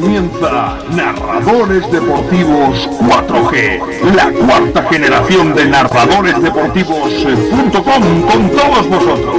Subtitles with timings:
[0.00, 3.80] comienza Narradores Deportivos 4G,
[4.14, 9.36] la cuarta generación de narradoresdeportivos.com con todos vosotros.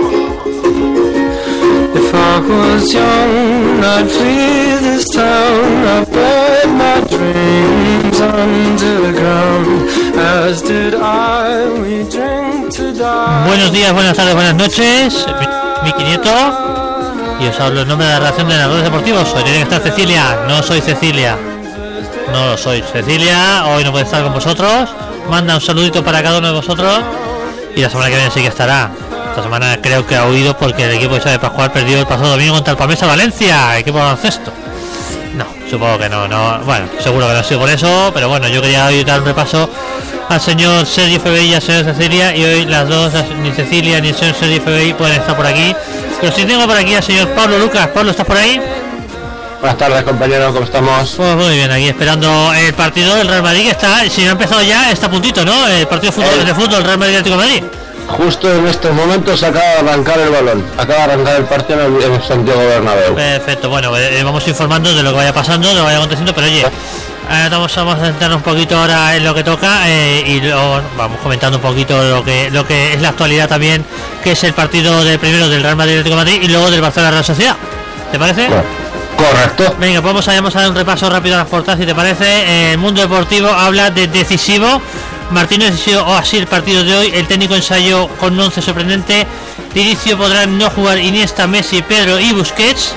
[1.95, 5.87] If I was young, I'd flee this town.
[5.87, 9.87] I buried my dreams under the ground.
[10.17, 13.47] As did I, we drink to die.
[13.47, 15.25] Buenos días, buenas tardes, buenas noches.
[15.39, 15.47] Mi.
[17.39, 19.29] Y os hablo en nombre de la relación de narradores deportivos.
[19.29, 20.39] Soy tiene que estar Cecilia.
[20.47, 21.37] No soy Cecilia.
[22.31, 22.83] No lo soy.
[22.91, 24.89] Cecilia hoy no puede estar con vosotros.
[25.29, 26.99] Manda un saludito para cada uno de vosotros.
[27.75, 28.91] Y la semana que viene sí que estará.
[29.29, 32.31] Esta semana creo que ha huido porque el equipo de Xavi Pascual perdió el pasado
[32.31, 34.51] domingo contra el Palmesa Valencia, equipo de baloncesto.
[35.35, 36.59] No, supongo que no, no.
[36.65, 39.27] Bueno, seguro que no ha sido por eso, pero bueno, yo quería hoy dar un
[39.27, 39.69] repaso
[40.27, 44.09] al señor Sergio FBI y al señor Cecilia y hoy las dos, ni Cecilia ni
[44.09, 45.75] el señor Sergio FBI pueden estar por aquí.
[46.21, 47.87] Pero si tengo por aquí al señor Pablo Lucas.
[47.87, 48.61] Pablo, ¿estás por ahí?
[49.61, 51.13] Buenas tardes compañeros, ¿cómo estamos?
[51.17, 54.31] Pues muy bien, aquí esperando el partido del Real Madrid que está, si no ha
[54.31, 55.67] empezado ya, está a puntito, ¿no?
[55.67, 56.45] El partido de fútbol, Eh.
[56.45, 57.63] de fútbol Real Madrid Atlético de Madrid.
[58.07, 61.95] Justo en estos momentos acaba de arrancar el balón, acaba de arrancar el partido en
[61.97, 63.15] el, en el Santiago Bernabéu.
[63.15, 66.33] Perfecto, bueno, eh, vamos informando de lo que vaya pasando, de lo que vaya aconteciendo,
[66.33, 66.65] pero oye,
[67.29, 70.81] ahora vamos, vamos a centrarnos un poquito ahora en lo que toca eh, y luego
[70.97, 73.85] vamos comentando un poquito lo que lo que es la actualidad también,
[74.23, 77.11] que es el partido del primero del Real Madrid de Madrid y luego del Barcelona
[77.11, 77.55] Real Sociedad.
[78.11, 78.47] ¿Te parece?
[79.15, 79.75] Correcto.
[79.79, 81.93] Venga, pues vamos a, vamos a dar un repaso rápido a las portadas, si te
[81.93, 82.25] parece.
[82.25, 84.81] Eh, el mundo deportivo habla de decisivo.
[85.31, 87.11] Martínez decidió o así el partido de hoy.
[87.13, 89.27] El técnico ensayó con un once sorprendente.
[89.73, 92.93] De inicio podrán no jugar Iniesta, Messi, Pedro y Busquets.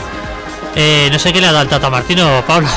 [0.74, 2.68] Eh, no sé qué le ha dado el Tata Martino, Pablo.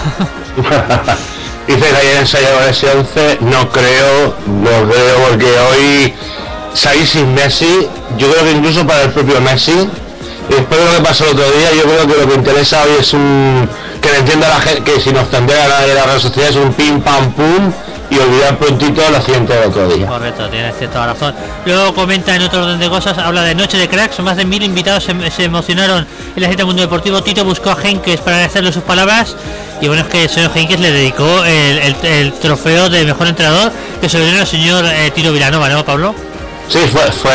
[1.67, 6.13] Dice que ayer ensayado ese 11, no creo, no creo porque hoy
[6.73, 9.89] salir sin Messi, yo creo que incluso para el propio Messi,
[10.47, 12.91] después de lo que pasó el otro día, yo creo que lo que interesa hoy
[12.99, 13.67] es un
[14.02, 16.55] que le entienda la gente que sin ofender a nadie de la red social es
[16.55, 17.71] un pim pam pum
[18.10, 20.05] y olvidar prontito el accidente del otro día.
[20.08, 21.33] Correcto, tienes cierta razón.
[21.66, 24.61] Luego comenta en otro orden de cosas, habla de Noche de Cracks, más de mil
[24.64, 26.05] invitados se, se emocionaron
[26.36, 27.23] en la cita del mundo deportivo.
[27.23, 29.36] Tito buscó a Henkes para agradecerle sus palabras
[29.82, 33.27] y bueno, es que el señor Henkes le dedicó el, el- el trofeo de mejor
[33.27, 36.14] entrenador que se lo dieron al señor eh, Tito Vilanova, ¿no, Pablo?
[36.70, 37.33] Sí, fue, fue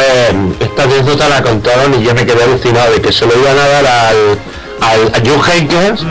[0.60, 3.66] esta anécdota la contaron y yo me quedé alucinado de que se lo iban a
[3.68, 4.38] dar al,
[4.80, 6.02] al a Joe Henkers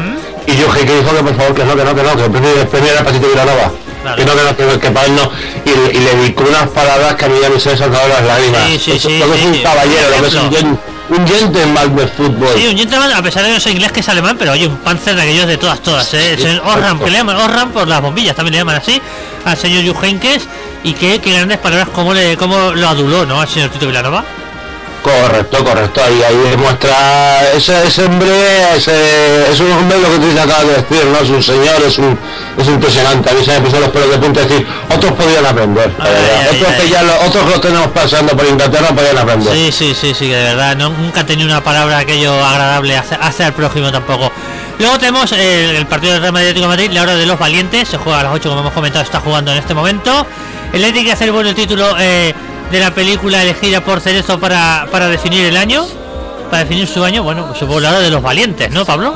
[0.47, 2.31] y Joe Henkers dijo que por favor que no, que no, que no, que el
[2.31, 3.71] premio, el premio era Patito Vilanova.
[4.01, 4.15] Claro.
[4.17, 5.31] Que no, que no, que, que para él no.
[5.65, 8.23] Y, y le dedicó unas palabras que a mí ya me se me saltaron las
[8.23, 8.61] lágrimas.
[8.67, 10.79] Sí, sí, sí, que es un caballero, lo que es un, gen-
[11.09, 12.49] un gentleman del fútbol.
[12.55, 14.67] Sí, un gentleman, a pesar de que no soy inglés, que es alemán, pero oye,
[14.67, 16.31] un panzer de aquellos de todas, todas, ¿eh?
[16.31, 19.01] El Sí, señor Orram, que le llaman Orram por las bombillas, también le llaman así,
[19.43, 20.43] al señor Juhenkes,
[20.83, 23.41] y qué, qué grandes palabras, cómo, le, cómo lo aduló, ¿no?
[23.41, 24.23] Al señor Tito Vilanova.
[25.03, 26.01] Correcto, correcto.
[26.03, 28.29] Ahí, ahí demuestra ese, ese hombre,
[28.75, 31.19] ese, es un hombre lo que tú acabas de decir, ¿no?
[31.19, 32.19] Es un señor, es un,
[32.57, 33.29] es impresionante.
[33.29, 35.91] A mí se me puso los pelos de punta decir, otros podían aprender.
[35.99, 36.81] Ay, otros ay.
[36.81, 39.53] que ya lo- otros los tenemos pasando por Inglaterra podían aprender.
[39.53, 43.17] Sí, sí, sí, sí, de verdad, no, nunca he tenido una palabra aquello agradable hacia,
[43.17, 44.31] hacia el prójimo tampoco.
[44.79, 45.39] Luego tenemos el,
[45.75, 48.23] el partido del Real Madrid de Madrid, la hora de los valientes, se juega a
[48.23, 50.25] las 8 como hemos comentado, está jugando en este momento.
[50.71, 52.33] El Atlético que hace el bueno título eh,
[52.71, 55.85] de la película elegida por Cerezo para, para definir el año,
[56.49, 59.13] para definir su año, bueno, pues supongo la hora de los valientes, ¿no, Pablo?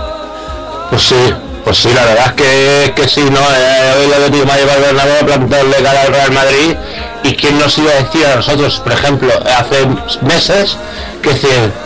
[0.90, 3.40] Pues sí, pues sí, la verdad es que, que sí, ¿no?
[3.40, 6.76] Eh, hoy Atlético va a llevar Bernabéu a plantarle cara al Real Madrid
[7.24, 9.86] y quién nos iba a decir a nosotros, por ejemplo, hace
[10.22, 10.78] meses
[11.22, 11.32] que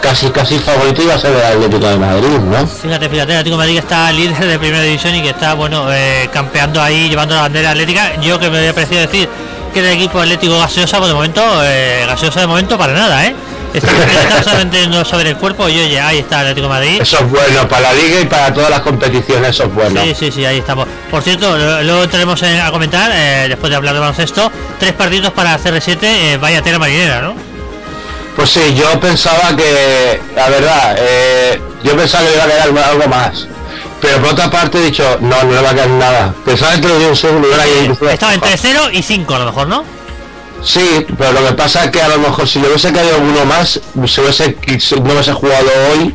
[0.02, 2.66] casi casi favorito iba a ser el Atlético de Madrid, ¿no?
[2.66, 5.54] Fíjate, fíjate, el Atlético de Madrid que está líder de primera división y que está,
[5.54, 8.20] bueno, eh, campeando ahí, llevando la bandera atlética.
[8.20, 9.30] Yo que me había parecido decir
[9.74, 13.36] que el equipo atlético gaseosa, pues de momento, eh, gaseosa de momento para nada, ¿eh?
[13.74, 13.92] Está,
[14.44, 17.02] solamente no saber el cuerpo y oye, ahí está el Atlético de Madrid.
[17.02, 20.02] Eso es bueno para la liga y para todas las competiciones, eso es bueno.
[20.04, 20.88] Sí, sí, sí, ahí estamos.
[21.12, 25.58] Por cierto, luego en- a comentar, eh, después de hablar de baloncesto, tres partidos para
[25.60, 27.36] CR7, eh, vaya tela marinera, ¿no?
[28.36, 33.08] Pues sí, yo pensaba que, la verdad, eh, yo pensaba que iba a quedar algo
[33.08, 33.48] más.
[34.02, 36.36] Pero por otra parte he dicho, no, no le va a quedar nada.
[36.46, 37.48] Pensaba lo dio un segundo
[38.10, 39.84] estaba entre 0 y 5 a lo mejor, ¿no?
[40.64, 43.46] Sí, pero lo que pasa es que a lo mejor si le hubiese caído uno
[43.46, 44.58] más, se hubiese,
[45.04, 46.14] no hubiese jugado hoy,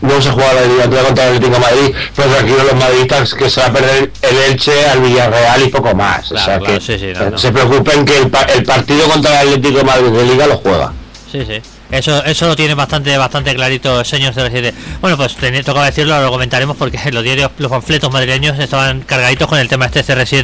[0.00, 3.50] no hubiese jugado la eliminatoria contra el Atlético de Madrid, pero tranquilo los madridistas que
[3.50, 6.32] se va a perder el Elche al Villarreal y poco más.
[6.32, 7.38] o sea claro, que sí, sí, no, no.
[7.38, 10.92] se preocupen que el, el partido contra el Atlético de Madrid de Liga lo juega.
[11.30, 11.60] Sí, sí.
[11.90, 14.72] Eso, eso lo tiene bastante bastante clarito el señor 07.
[15.00, 19.48] Bueno, pues ten- tocaba decirlo, lo comentaremos porque los diarios, los panfletos madrileños estaban cargaditos
[19.48, 20.42] con el tema este CR7,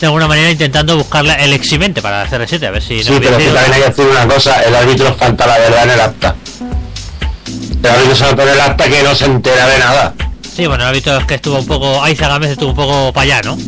[0.00, 3.20] de alguna manera intentando buscarla el eximente para el CR7, a ver si Sí, no
[3.20, 6.00] pero que también hay que decir una cosa, el árbitro falta la verdad en el
[6.00, 6.34] acta.
[7.82, 10.14] El árbitro se va a poner el acta que no se entera de nada.
[10.54, 13.24] Sí, bueno, el árbitro es que estuvo un poco, Aiza Gámez estuvo un poco para
[13.24, 13.58] allá, ¿no?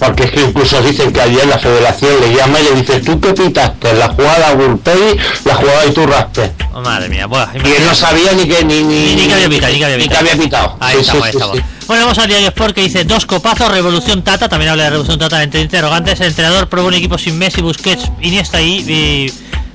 [0.00, 3.20] Porque es que incluso dicen que ayer la federación le llama y le dice, ¿tú
[3.20, 3.94] qué pitaste?
[3.94, 6.52] La jugada Gulpei, la jugada de Turraspe.
[6.74, 9.34] Oh, madre mía, bueno, Y él no sabía ni que ni, ni, Ni- ni que
[9.34, 10.24] había pitado, ni que había ni pitado.
[10.42, 10.76] pitado.
[10.80, 11.58] Ahí Sí, estamos, sí, ahí sí, estamos.
[11.86, 15.18] Bueno, vamos al diario Sport que dice dos copazos, Revolución Tata, también habla de Revolución
[15.20, 16.18] Tata entre interrogantes.
[16.20, 19.32] El entrenador probó un equipo sin Messi, Busquets, Iniesta y, y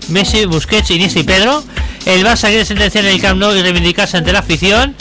[0.09, 1.63] Messi, Busquets, Iniesta y Pedro.
[2.05, 4.93] El Barça quiere sentenciar en el Camp Nou y reivindicarse ante la afición.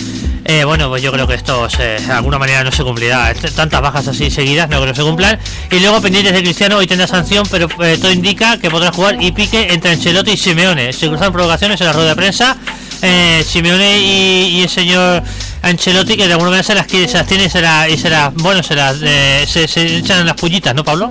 [0.44, 3.30] Eh, bueno, pues yo creo que esto se- de alguna manera no se cumplirá.
[3.30, 5.38] Este- Tantas bajas así seguidas no creo que se cumplan.
[5.70, 9.22] Y luego pendientes de Cristiano hoy tendrá sanción, pero eh, todo indica que podrá jugar
[9.22, 10.92] y pique entre Ancelotti y Simeone.
[10.92, 12.56] Se cruzan provocaciones en la rueda de prensa.
[13.02, 15.22] Eh, Simeone y, el señor
[15.62, 18.10] Ancelotti que de alguna manera se las, se las tiene y se las, y se
[18.34, 19.64] bueno se las eh, se,
[19.98, 21.10] echan las pullitas, ¿no, Pablo?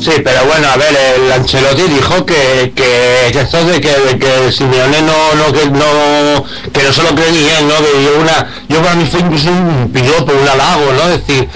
[0.00, 5.02] Sí, pero bueno, a ver, el Ancelotti dijo que, que, esto de que, que Simeone
[5.02, 7.74] no, no, que no, que no se lo él, ¿no?
[7.76, 11.08] Que yo una, yo para mí fue incluso un piropo, un halago, ¿no?
[11.10, 11.48] Es decir,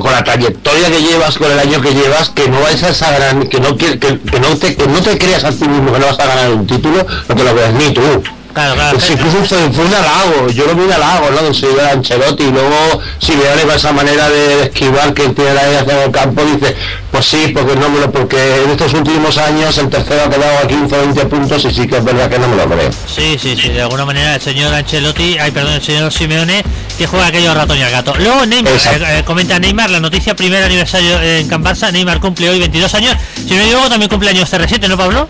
[0.00, 3.48] con la trayectoria que llevas, con el año que llevas, que no vayas a ganar,
[3.48, 6.06] que no, que, que, no te, que no te creas a ti mismo que no
[6.06, 8.22] vas a ganar un título, no te lo crees ni tú.
[8.54, 8.98] Claro, claro.
[8.98, 11.52] Pues incluso fue, fue un halago, yo lo vi un halago, ¿no?
[11.52, 15.90] Señor Ancelotti y luego Simeone con esa manera de esquivar que tiene la idea en
[15.98, 16.76] el campo dice,
[17.10, 20.58] pues sí, porque no me lo, porque en estos últimos años el tercero ha quedado
[20.58, 22.90] a 15 o 20 puntos y sí que es verdad que no me lo creo.
[23.12, 26.62] Sí, sí, sí, de alguna manera el señor Ancelotti, ay, perdón, el señor Simeone,
[26.96, 28.14] que juega aquello ratón y al gato.
[28.16, 28.78] Luego Neymar, eh,
[29.18, 33.16] eh, comenta Neymar, la noticia, primer aniversario en Can Barça, Neymar cumple hoy 22 años,
[33.36, 35.28] si no me equivoco también cumple años CR7, ¿no, Pablo?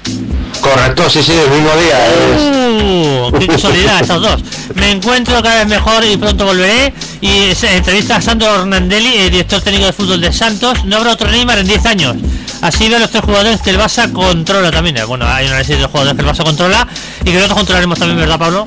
[0.61, 2.06] Correcto, sí, sí, el mismo día.
[2.06, 4.43] es- Uh, qué casualidad estos dos.
[4.75, 6.93] Me encuentro cada vez mejor y pronto volveré.
[7.20, 10.84] Y se entrevista a Sandro Ornandelli, el director técnico de fútbol de Santos.
[10.84, 12.16] No habrá otro Neymar en 10 años.
[12.61, 14.96] Así ven los tres jugadores que el Barça controla también.
[14.96, 16.87] Eh, Bueno, hay un análisis de los jugadores que el Barça controla
[17.22, 18.66] y que nosotros controlaremos también, ¿verdad, Pablo?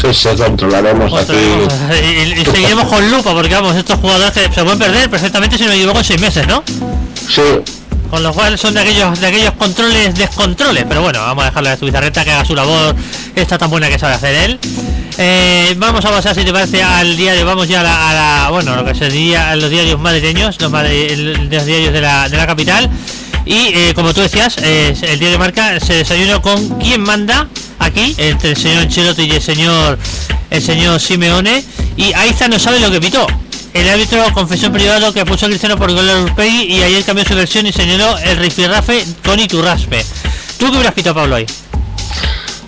[0.00, 1.32] Sí, sí, controlaremos aquí.
[1.34, 5.64] Y, y seguiremos con lupa porque vamos, estos jugadores que se pueden perder perfectamente si
[5.64, 6.62] no me equivoco en 6 meses, ¿no?
[7.28, 7.42] Sí,
[8.10, 11.70] Con lo cual son de aquellos de aquellos controles descontroles, pero bueno, vamos a dejarle
[11.70, 12.94] a su bizarreta que haga su labor,
[13.36, 14.58] esta tan buena que sabe hacer él.
[15.16, 18.50] Eh, vamos a pasar, si te parece, al diario, vamos ya a la, a la-
[18.50, 22.90] bueno, lo que sería los diarios madrileños, los, diarios de la, de la capital.
[23.44, 27.46] Y eh, como tú decías, el diario Marca se desayunó con quién manda
[27.78, 29.98] aquí, entre el señor Ancelotti y el señor
[30.50, 31.64] el señor Simeone.
[31.96, 33.26] Y Aiza no sabe lo que pitó.
[33.72, 37.24] El árbitro confesó privado que puso a Cristiano por gol a Urpegui y ayer cambió
[37.24, 40.04] su versión y señaló el rifirrafe con Iturraspe.
[40.58, 41.46] ¿Tú qué hubieras pitado, Pablo, ahí?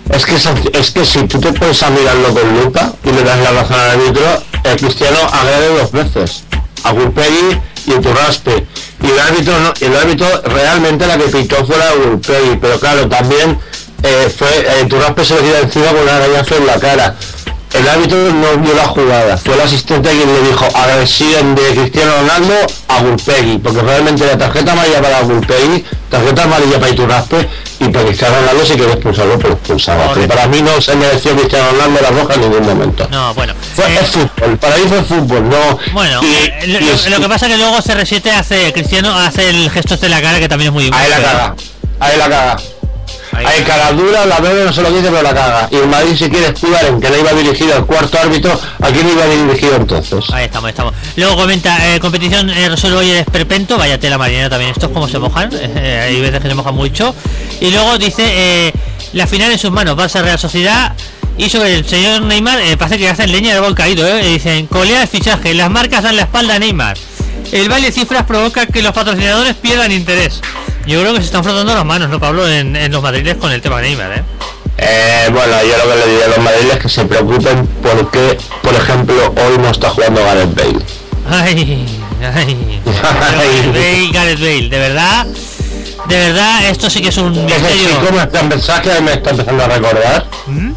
[0.09, 3.37] Es que, es- que si tú te pones a mirarlo con lupa y le das
[3.39, 6.43] la razón al árbitro, el cristiano agrede dos veces,
[6.83, 7.57] a Gulpegui
[7.87, 8.65] y a Turraspe.
[9.01, 13.07] Y el árbitro, no- el árbitro realmente la que pitó fue la de pero claro,
[13.09, 13.59] también
[14.03, 17.15] eh, fue eh, Turraspe se le dio encima con un arañazo en la cara.
[17.73, 22.11] El árbitro no vio la jugada, fue el asistente quien le dijo agresión de Cristiano
[22.19, 22.53] Ronaldo
[22.87, 27.49] a Gulpegui, porque realmente la tarjeta amarilla para Gulpegui, tarjeta amarilla para Iturraspe
[27.79, 30.13] y para Cristiano Ronaldo si quiere expulsarlo, pero expulsaba.
[30.13, 33.07] Pero para mí no se mereció Cristiano Ronaldo la roja en ningún momento.
[33.09, 33.53] No, bueno.
[33.75, 35.79] Fue eh, es fútbol, para mí fue fútbol, no.
[35.93, 39.49] bueno, y- eh, lo, y es- lo que pasa que luego CR7 hace, Cristiano hace
[39.49, 41.55] el gesto este de la cara que también es muy Ahí la caga,
[41.99, 42.57] ahí la caga.
[43.35, 45.67] Hay cara dura, la bebe, no se lo dice, pero la caga.
[45.71, 48.87] Y el Madrid si quiere escudar en que le iba dirigido al cuarto árbitro, ¿a
[48.89, 50.25] quién iba dirigido entonces?
[50.31, 50.93] Ahí estamos, ahí estamos.
[51.15, 55.07] Luego comenta, eh, competición eh, resuelve hoy el esperpento, vaya tela marinera también, estos como
[55.07, 57.15] se mojan, eh, hay veces que se mojan mucho.
[57.59, 58.73] Y luego dice, eh,
[59.13, 60.93] la final en sus manos, Barça Real Sociedad.
[61.37, 64.23] Y sobre el señor Neymar, eh, parece que hacen leña de árbol caído, eh.
[64.23, 66.95] Dicen, colea el fichaje, las marcas dan la espalda a Neymar.
[67.51, 70.41] El baile de cifras provoca que los patrocinadores pierdan interés.
[70.85, 72.47] Yo creo que se están frotando las manos, ¿no, Pablo?
[72.47, 74.23] En, en los madriles con el tema de Neymar, ¿eh?
[74.77, 78.37] Eh, bueno, yo lo que le diría a los madriles es que se preocupen porque,
[78.61, 80.79] por ejemplo, hoy no está jugando Gareth Bale.
[81.29, 81.85] Ay,
[82.21, 82.81] ay.
[82.85, 85.25] Gareth Bale, Gareth Bale, de verdad,
[86.09, 88.11] de verdad, esto sí que es un misterio.
[88.11, 90.71] me está, mensaje me está empezando a recordar ¿Mm?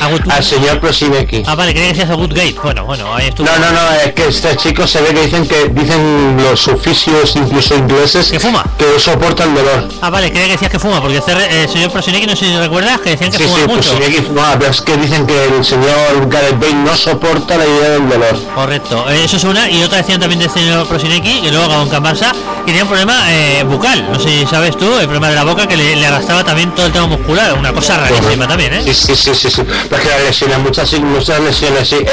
[0.00, 1.42] Al señor Prosineki.
[1.46, 2.56] Ah, vale, creía que decías a Good Gate.
[2.62, 3.46] Bueno, bueno, ahí estuvo.
[3.48, 7.34] No, no, no, es que este chico se ve que dicen que dicen los oficios
[7.36, 8.64] incluso ingleses Que fuma.
[8.78, 9.88] que soporta el dolor.
[10.02, 12.46] Ah, vale, creía que decías que fuma, porque el CR eh, señor Prosineki, no sé
[12.46, 13.90] si recuerdas, que decían que Sí, fuma sí, mucho.
[13.94, 17.90] Prosineki fumaba, pero es que dicen que el señor Gareth Bale no soporta la idea
[17.90, 18.38] del dolor.
[18.54, 19.68] Correcto, eh, eso es una.
[19.70, 22.82] Y otra decían también del señor Prosineki, que luego acabó en Can Barça, que tenía
[22.82, 24.10] un problema eh, bucal.
[24.12, 26.70] No sé si sabes tú, el problema de la boca que le, le arrastraba también
[26.74, 27.54] todo el tema muscular.
[27.54, 28.82] Una cosa rarísima también, ¿eh?
[28.84, 29.62] Sí, sí, sí, sí, sí.
[29.88, 32.04] Pero que las lesiones, muchas, muchas lesiones eh,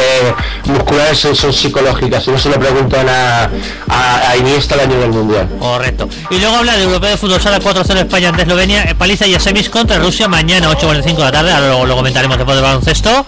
[0.66, 2.24] musculares son, psicológicas.
[2.24, 3.50] Si no se lo preguntan a,
[3.88, 5.50] a, a Iniesta el año del Mundial.
[5.60, 6.08] Correcto.
[6.30, 9.36] Y luego habla de Europeo de Fútbol Sala 4-0 España ante Eslovenia, eh, paliza y
[9.36, 12.64] a semis contra Rusia mañana 8.45 de la tarde, ahora luego lo comentaremos después del
[12.64, 13.26] baloncesto.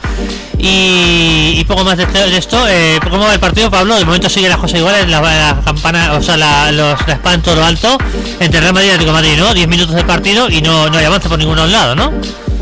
[0.58, 2.06] Y Y, y poco más de,
[2.38, 2.68] esto.
[2.68, 3.96] Eh, ¿Cómo va el partido, Pablo?
[3.96, 7.38] De momento sigue la cosa igual, en la, la campana, o sea, la, los, la
[7.42, 7.98] todo lo alto
[8.40, 9.54] entre Real Madrid y Madrid, ¿no?
[9.54, 12.12] 10 minutos de partido y no, no hay avance por ninguno lado, ¿no?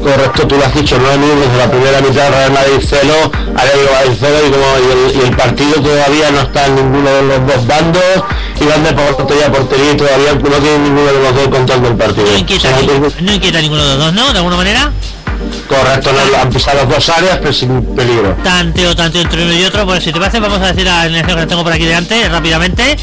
[0.03, 3.91] Correcto, tú lo has dicho, nueve minutos de la primera mitad, Real Madrid 0, Atlético
[3.93, 7.21] Madrid 0 y, como, y, el, y el partido todavía no está en ninguno de
[7.23, 8.23] los dos bandos
[8.59, 11.83] y van de portería a portería y todavía no tiene ninguno de los dos control
[11.83, 12.25] del partido.
[12.31, 14.31] No inquieta, O sea, ni- no- no inquieta ninguno de los dos, ¿no?
[14.33, 14.91] De alguna manera.
[15.67, 18.35] Correcto, no, han pisado las dos áreas pero sin peligro.
[18.43, 19.85] tanteo, tanteo entre uno y otro.
[19.85, 22.97] Pues si te parece, vamos a decir la alineación que tengo por aquí delante rápidamente.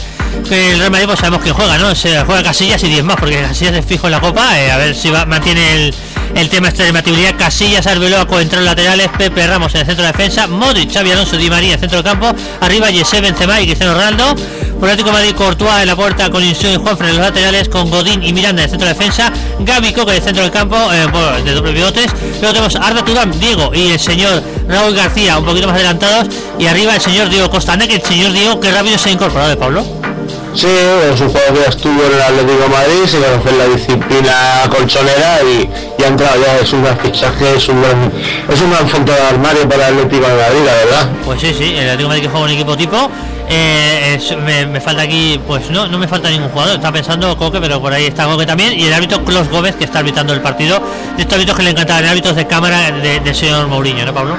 [0.49, 1.95] Que el Real Madrid, pues sabemos quién juega, ¿no?
[1.95, 4.59] Se juega Casillas y 10 más, porque Casillas es fijo en la Copa.
[4.61, 5.95] eh, a ver si va, mantiene el,
[6.35, 7.01] el tema este de.
[7.37, 11.49] Casillas, Arbeloa, los laterales, Pepe Ramos en el centro de defensa, Modric, Xavi Alonso, Di
[11.49, 14.35] María en el centro de campo, arriba Jesse Benzema y Cristiano Ronaldo.
[14.79, 17.91] Por Atlético Madrid, Courtois en la puerta con Insigne y Juanfran en los laterales, con
[17.91, 20.77] Godín y Miranda en el centro de defensa, Gaby Coque en el centro del campo,
[20.93, 21.07] eh,
[21.45, 22.11] de doble pivotes.
[22.41, 26.29] Luego tenemos Arda Turán, Diego y el señor Raúl García un poquito más adelantados.
[26.59, 27.77] Y arriba el señor Diego Costa.
[27.77, 30.10] Que el señor Diego, que rápido se ha incorporado de Pablo.
[30.55, 34.33] Sí, es un jugador estuvo en el Atlético de Madrid, se conoce la disciplina
[34.69, 35.69] colchonera y,
[36.01, 38.13] y ha entrado ya, es un gran fichaje, es un gran,
[38.53, 41.09] es un gran fondo de armario para el Atlético de Madrid, la verdad.
[41.25, 43.11] Pues sí, sí, el Atlético de Madrid que juega un equipo tipo.
[43.53, 46.77] Eh, es- me, me falta aquí, pues no, no me falta ningún jugador.
[46.77, 48.73] Está pensando Coque, pero por ahí está Coque también.
[48.79, 50.81] Y el árbitro Clos Gómez, que está arbitrando el partido.
[51.17, 54.37] De estos árbitros que le encantaban, árbitros de cámara de- del señor Mourinho, ¿no, Pablo?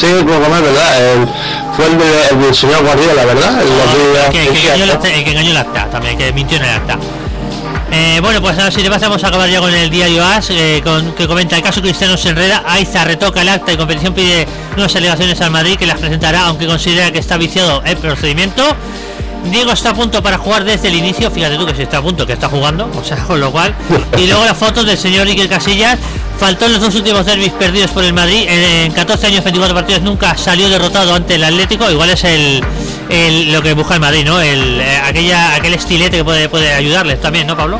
[0.00, 1.12] Sí, poco más, ¿verdad?
[1.12, 1.28] El-
[1.76, 3.60] fue el, de- el señor Guardiola, ¿verdad?
[3.62, 3.68] El
[4.32, 6.98] que, engañó el acta, también, que mintió en el acta.
[7.92, 10.50] Eh, bueno, pues ahora si te vas vamos a acabar ya con el diario AS,
[10.50, 14.14] eh, con, que comenta el caso Cristiano se enreda, Aiza retoca el acta y competición
[14.14, 18.62] pide nuevas alegaciones al Madrid que las presentará, aunque considera que está viciado el procedimiento.
[19.44, 22.02] Diego está a punto para jugar desde el inicio, fíjate tú que si está a
[22.02, 23.74] punto, que está jugando, o sea, con lo cual.
[24.18, 25.98] Y luego la foto del señor Iker Casillas,
[26.38, 30.02] faltó en los dos últimos derbis perdidos por el Madrid, en 14 años, 24 partidos,
[30.02, 32.62] nunca salió derrotado ante el Atlético, igual es el-
[33.52, 34.40] lo que busca el Madrid, ¿no?
[34.40, 37.78] El, eh, aquella, aquel estilete que puede, puede ayudarles también, ¿no, Pablo?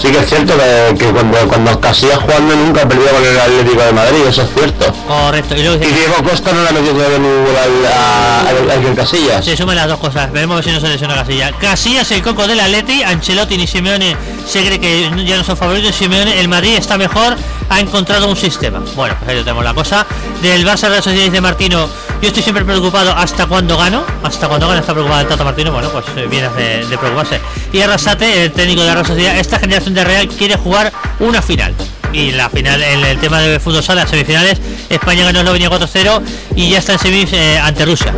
[0.00, 3.82] Sí que es cierto que, que cuando, cuando Casillas jugando nunca perdió con el Atlético
[3.82, 4.92] de Madrid, eso es cierto.
[5.06, 8.40] Correcto, y luego Y Diego Costa no le ha metido todavía ningún gol al, a-
[8.48, 9.44] al- al Iker Casillas.
[9.44, 11.52] se suman las dos cosas, veremos si no se lesiona Casillas.
[11.60, 15.94] Casillas, el coco del Atleti, Ancelotti ni Simeone se cree que ya no son favoritos,
[15.94, 17.36] Simeone, el Madrid está mejor,
[17.68, 18.80] ha encontrado un sistema.
[18.96, 20.06] Bueno, pues ahí tenemos la cosa.
[20.40, 21.88] Del Barça Real Sociedad de Martino,
[22.22, 25.72] yo estoy siempre preocupado hasta cuando gano, hasta cuando gano está preocupado el Tata Martino,
[25.72, 27.40] bueno, pues eh, viene de, preocuparse.
[27.72, 31.74] Y Arrasate, el técnico de la esta generación de Real quiere jugar una final.
[32.12, 36.22] Y la final, en el tema de fútbol sala, semifinales, España ganó Eslovenia 4-0
[36.54, 38.14] y ya está en semis eh, ante Rusia.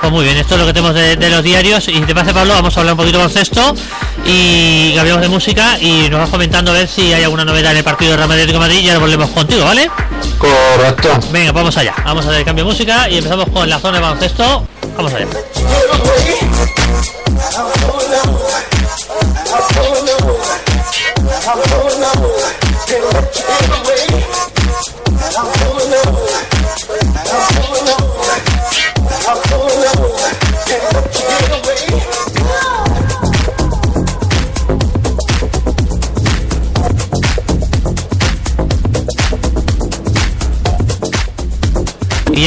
[0.00, 1.88] Pues muy bien, esto es lo que tenemos de, de los diarios.
[1.88, 3.74] Y si te pasa, Pablo, vamos a hablar un poquito de baloncesto
[4.24, 7.78] y cambiamos de música y nos vas comentando a ver si hay alguna novedad en
[7.78, 9.90] el partido de Real Madrid de Madrid y ahora volvemos contigo, ¿vale?
[10.38, 11.08] Correcto.
[11.30, 11.94] Venga, vamos allá.
[12.04, 14.66] Vamos a hacer el cambio de música y empezamos con la zona de baloncesto.
[14.96, 15.26] Vamos allá.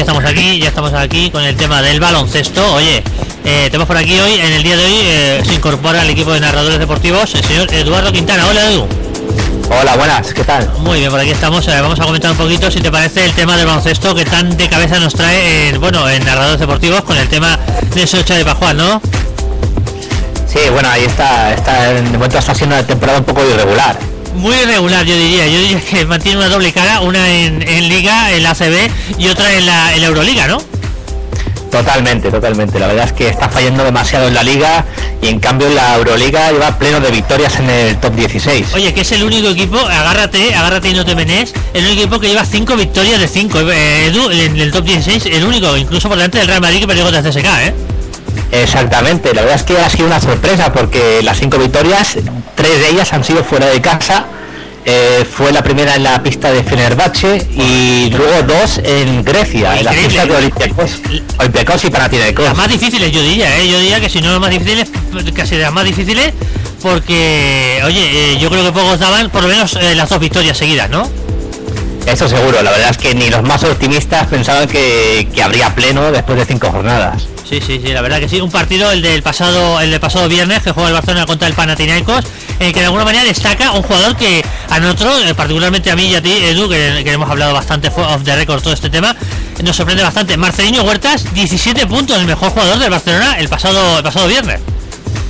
[0.09, 2.73] Estamos aquí, ya estamos aquí con el tema del baloncesto.
[2.73, 3.03] Oye,
[3.45, 6.33] eh, tenemos por aquí hoy, en el día de hoy, eh, se incorpora al equipo
[6.33, 8.47] de narradores deportivos el señor Eduardo Quintana.
[8.47, 8.87] Hola, Edu.
[9.69, 10.67] Hola, buenas, ¿qué tal?
[10.79, 11.67] Muy bien, por aquí estamos.
[11.67, 14.57] Eh, vamos a comentar un poquito, si te parece, el tema del baloncesto que tan
[14.57, 17.59] de cabeza nos trae, eh, bueno, en narradores deportivos con el tema
[17.93, 18.99] de Socha de Pajual, ¿no?
[20.47, 24.08] Sí, bueno, ahí está, está, de momento está siendo una temporada un poco irregular.
[24.39, 25.47] Muy irregular, yo diría.
[25.47, 29.27] Yo diría que mantiene una doble cara, una en, en Liga, en la ACB y
[29.27, 30.61] otra en la, en la Euroliga, ¿no?
[31.69, 32.79] Totalmente, totalmente.
[32.79, 34.85] La verdad es que está fallando demasiado en la liga
[35.21, 38.73] y en cambio en la Euroliga lleva pleno de victorias en el top 16.
[38.73, 42.19] Oye, que es el único equipo, agárrate, agárrate y no te menes, el único equipo
[42.19, 43.59] que lleva 5 victorias de 5.
[43.59, 47.03] Edu, en el top 16, el único, incluso por delante del Real Madrid que perdió
[47.03, 47.73] contra el CSK, ¿eh?
[48.51, 52.17] Exactamente, la verdad es que ha sido una sorpresa porque las cinco victorias,
[52.59, 54.25] tres de ellas han sido fuera de casa.
[54.85, 59.85] Eh, fue la primera en la pista de Fenerbahce y luego dos en Grecia, en
[59.85, 60.91] la pista de Olympiacos,
[61.37, 62.45] Olympiacos y Panathinaikos.
[62.45, 63.69] Las más difíciles, yo diría, ¿eh?
[63.69, 64.89] Yo diría que si no las más difíciles,
[65.33, 66.33] casi las más difíciles,
[66.81, 70.89] porque, oye, eh, yo creo que pocos daban por lo menos las dos victorias seguidas,
[70.89, 71.09] ¿no?
[72.05, 76.11] Eso seguro, la verdad es que ni los más optimistas pensaban que, que habría pleno
[76.11, 77.27] después de cinco jornadas.
[77.49, 78.39] Sí, sí, sí, la verdad que sí.
[78.41, 81.55] Un partido, el del pasado, el del pasado viernes, que juega el Barcelona contra el
[81.55, 82.23] Panathinaikos,
[82.59, 86.15] que de alguna manera destaca un jugador que a nosotros, eh, particularmente a mí y
[86.15, 89.15] a ti, Edu, que, que hemos hablado bastante off the record todo este tema,
[89.63, 90.37] nos sorprende bastante.
[90.37, 94.59] Marcelino Huertas, 17 puntos, el mejor jugador del Barcelona el pasado, el pasado viernes.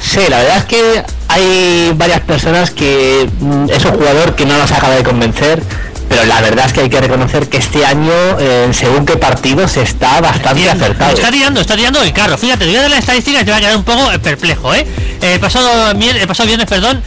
[0.02, 4.58] Sí, la verdad es que hay varias personas que mm, es un jugador que no
[4.58, 5.62] nos acaba de convencer,
[6.10, 9.78] pero la verdad es que hay que reconocer que este año, eh, según qué partidos,
[9.78, 11.14] está bastante acertado.
[11.14, 12.38] Está tirando, está tirando el carro.
[12.38, 14.20] Fíjate, te voy a dar la estadística y te va a quedar un poco eh,
[14.20, 14.86] perplejo, ¿eh?
[15.22, 17.02] El pasado, mier- el pasado viernes, perdón,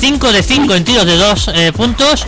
[0.00, 2.24] 5 de 5 en tiros de 2 puntos,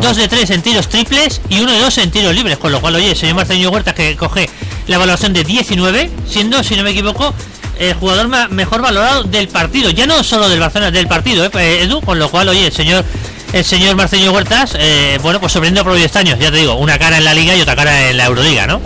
[0.00, 2.80] 2 de 3 en tiros triples y 1 de 2 en tiros libres, con lo
[2.80, 4.48] cual, oye, señor Marcelino Huerta que coge
[4.86, 7.32] la valoración de 19, siendo, si no me equivoco,
[7.78, 11.50] el jugador mejor valorado del partido, ya no solo del Barcelona, del partido, ¿eh?
[11.54, 13.04] Eh, Edu, con lo cual, oye, el señor
[13.52, 16.98] el señor Marcelino Huertas, eh, bueno, pues sorprendiendo por 10 años, ya te digo, una
[16.98, 18.80] cara en la Liga y otra cara en la Euroliga, ¿no?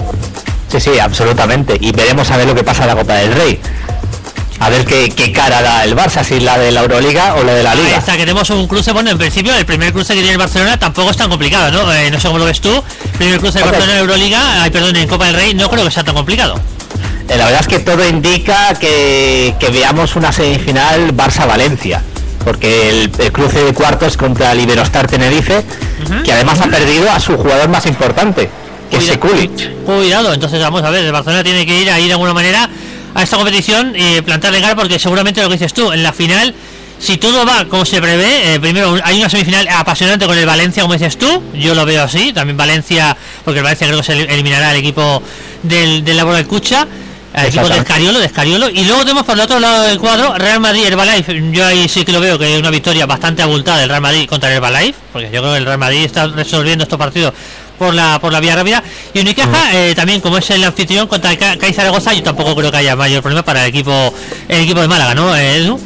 [0.70, 1.76] Sí, sí, absolutamente.
[1.80, 3.60] Y veremos a ver lo que pasa en la Copa del Rey.
[4.60, 7.52] A ver qué, qué cara da el Barça, si la de la Euroliga o la
[7.54, 7.98] de la Liga.
[7.98, 10.78] está, que tenemos un cruce, bueno, en principio el primer cruce que tiene el Barcelona
[10.78, 11.92] tampoco es tan complicado, ¿no?
[11.92, 12.82] Eh, no sé cómo lo ves tú.
[13.18, 13.70] Primer cruce de Ok.
[13.70, 16.58] Barcelona en Euroliga, ay, perdón, en Copa del Rey, no creo que sea tan complicado.
[17.28, 22.00] Eh, la verdad es que todo indica que, que veamos una semifinal Barça-Valencia.
[22.44, 25.64] Porque el, el cruce de cuartos contra el Iberostar Tenerife,
[26.24, 28.50] que además ha perdido a su jugador más importante,
[28.90, 29.84] que es Sekulic.
[29.84, 32.68] Cuidado, entonces vamos a ver, el Barcelona tiene que ir ahí de alguna manera
[33.14, 36.54] a esta competición y plantarle cara porque seguramente lo que dices tú, en la final,
[36.98, 40.82] si todo va como se prevé, eh, primero hay una semifinal apasionante con el Valencia,
[40.82, 44.12] como dices tú, yo lo veo así, también Valencia, porque el Valencia creo que se
[44.12, 45.22] eliminará al equipo
[45.62, 46.86] del, del Laboral Cucha.
[47.34, 47.76] Al equipo de.
[47.78, 48.70] Escariolo, de Escariolo.
[48.70, 51.42] Y luego tenemos por el otro lado del cuadro Real Madrid, Herbalife.
[51.52, 54.28] Yo ahí sí que lo veo que es una victoria bastante abultada del Real Madrid
[54.28, 57.34] contra el Herbalife, porque yo creo que el Real Madrid está resolviendo estos partidos
[57.78, 58.82] por la por la vía rápida.
[59.12, 62.54] Y Unicaja eh, también, como es el anfitrión contra el Ca- CAI Zaragoza, yo tampoco
[62.54, 64.14] creo que haya mayor problema para el equipo
[64.48, 65.80] el equipo de Málaga, ¿no, eh, Edu?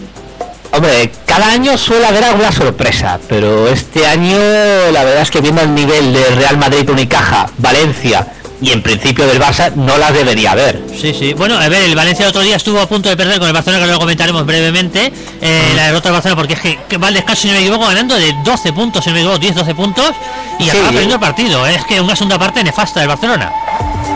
[0.70, 4.36] Hombre, cada año suele haber alguna sorpresa, pero este año
[4.92, 8.26] la verdad es que viendo el nivel de Real Madrid, Unicaja, Valencia
[8.60, 10.80] y en principio del Barça, no las debería haber.
[11.00, 11.32] Sí, sí.
[11.34, 13.54] Bueno, a ver, el Valencia el otro día estuvo a punto de perder con el
[13.54, 15.12] Barcelona, que lo comentaremos brevemente.
[15.40, 17.60] Eh, La derrota del Barcelona, porque es que, que va al descanso, si no me
[17.60, 20.10] equivoco, ganando de 12 puntos, si no me equivoco, 10-12 puntos.
[20.58, 20.70] Y Sí.
[20.70, 21.66] acaba perdiendo el partido.
[21.66, 23.52] Es que una segunda parte nefasta del Barcelona.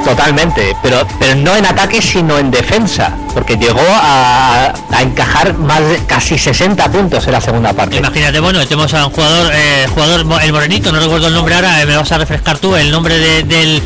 [0.05, 5.81] Totalmente, pero, pero no en ataque sino en defensa, porque llegó a, a encajar más
[5.88, 7.97] de casi 60 puntos en la segunda parte.
[7.99, 11.81] Imagínate, bueno, tenemos a un jugador, eh, jugador el morenito, no recuerdo el nombre ahora,
[11.81, 13.81] eh, me vas a refrescar tú el nombre de- del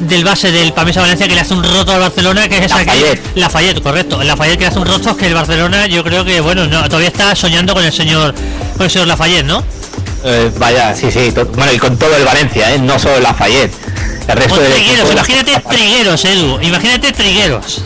[0.00, 3.20] del base del Pamesa Valencia que le hace un roto al Barcelona que es Lafayette.
[3.36, 6.66] Lafayette, correcto Lafayette que le hace un roto que el Barcelona yo creo que bueno
[6.66, 8.34] no, todavía está soñando con el señor
[8.76, 9.62] con el señor Lafayette ¿no?
[10.24, 12.78] Eh, vaya, sí, sí, bueno, y con todo el Valencia, ¿eh?
[12.78, 13.72] no solo Lafayette.
[14.28, 17.82] El resto Con del trigueros, de la- imagínate trigueros Edu imagínate trigueros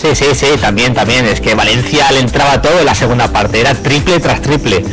[0.00, 1.24] Sí, sí, sí, también, también.
[1.24, 3.60] Es que Valencia le entraba todo en la segunda parte.
[3.60, 4.84] Era triple tras triple.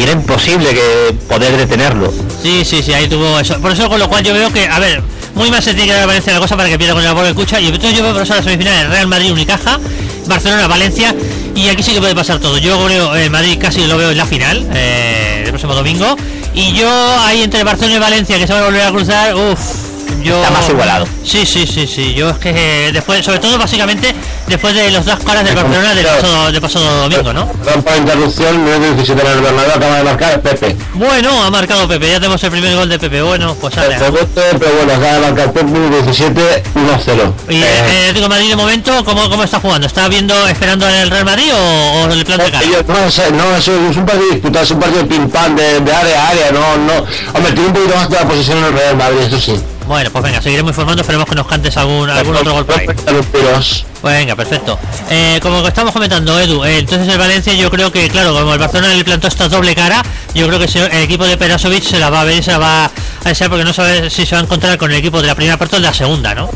[0.00, 2.10] Y era imposible que poder detenerlo.
[2.42, 3.60] Sí, sí, sí, ahí tuvo eso.
[3.60, 5.02] Por eso con lo cual yo veo que, a ver,
[5.34, 7.26] muy mal se tiene que dar a Valencia la cosa para que pierda con el
[7.26, 7.60] de cucha.
[7.60, 9.78] Y entonces yo veo por eso las semifinales Real Madrid Unicaja,
[10.26, 11.14] Barcelona, Valencia.
[11.54, 12.56] Y aquí sí que puede pasar todo.
[12.56, 16.16] Yo creo el Madrid casi lo veo en la final, eh, el próximo domingo.
[16.54, 16.88] Y yo
[17.20, 19.89] ahí entre Barcelona y Valencia, que se va a volver a cruzar, uff.
[20.22, 20.36] Yo...
[20.42, 21.06] Está más igualado.
[21.24, 22.14] Sí, sí, sí, sí.
[22.14, 22.50] Yo es que
[22.88, 24.14] eh, después, sobre todo básicamente
[24.46, 27.46] después de los dos caras del Barcelona del pasado, del pasado domingo, ¿no?
[27.46, 30.76] Por la interrupción, minuto 17 en el Bernabéu acaba de marcar Pepe.
[30.94, 33.22] Bueno, ha marcado Pepe, ya tenemos el primer gol de Pepe.
[33.22, 37.32] Bueno, pues El rebote, pero bueno, acaba de marcar Pepe, minuto 17, 1-0.
[37.48, 39.86] Y Eh, eh, de Madrid de momento, ¿cómo, ¿cómo está jugando?
[39.86, 42.64] ¿Está viendo, esperando al Real Madrid o, o el plan de cara?
[42.64, 45.80] ellos- no, sé, no, eso es un partido disputado, es un partido pim pam de,
[45.80, 46.92] de área a área, no, no.
[47.34, 49.54] Hombre, tiene un poquito más de la posición en el Real Madrid, eso sí.
[49.90, 52.86] Bueno, pues venga, seguiremos informando, esperemos que nos cantes algún, algún otro gol por ahí.
[52.86, 53.84] Los tiros.
[54.04, 54.78] Venga, perfecto.
[55.10, 58.58] Eh, como estamos comentando, Edu, eh, entonces el Valencia yo creo que, claro, como el
[58.60, 60.00] Barcelona le plantó esta doble cara,
[60.32, 62.58] yo creo que el equipo de Perasovic se la va a ver y se la
[62.58, 65.26] va a desear porque no sabe si se va a encontrar con el equipo de
[65.26, 66.48] la primera parte o de la segunda, ¿no?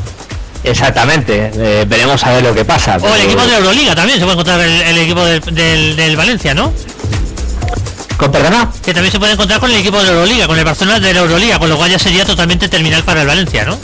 [0.62, 1.50] Exactamente.
[1.56, 2.98] eh, veremos a ver lo que pasa.
[3.02, 5.96] O el equipo de la Euroliga también se puede encontrar el, el equipo del, del,
[5.96, 6.72] del Valencia, ¿no?
[8.24, 8.70] ¿Con perdona?
[8.82, 11.12] Que también se puede encontrar con el equipo de la Euroliga, con el Barcelona de
[11.12, 13.78] la Euroliga, con lo cual ya sería totalmente terminal para el Valencia, ¿no?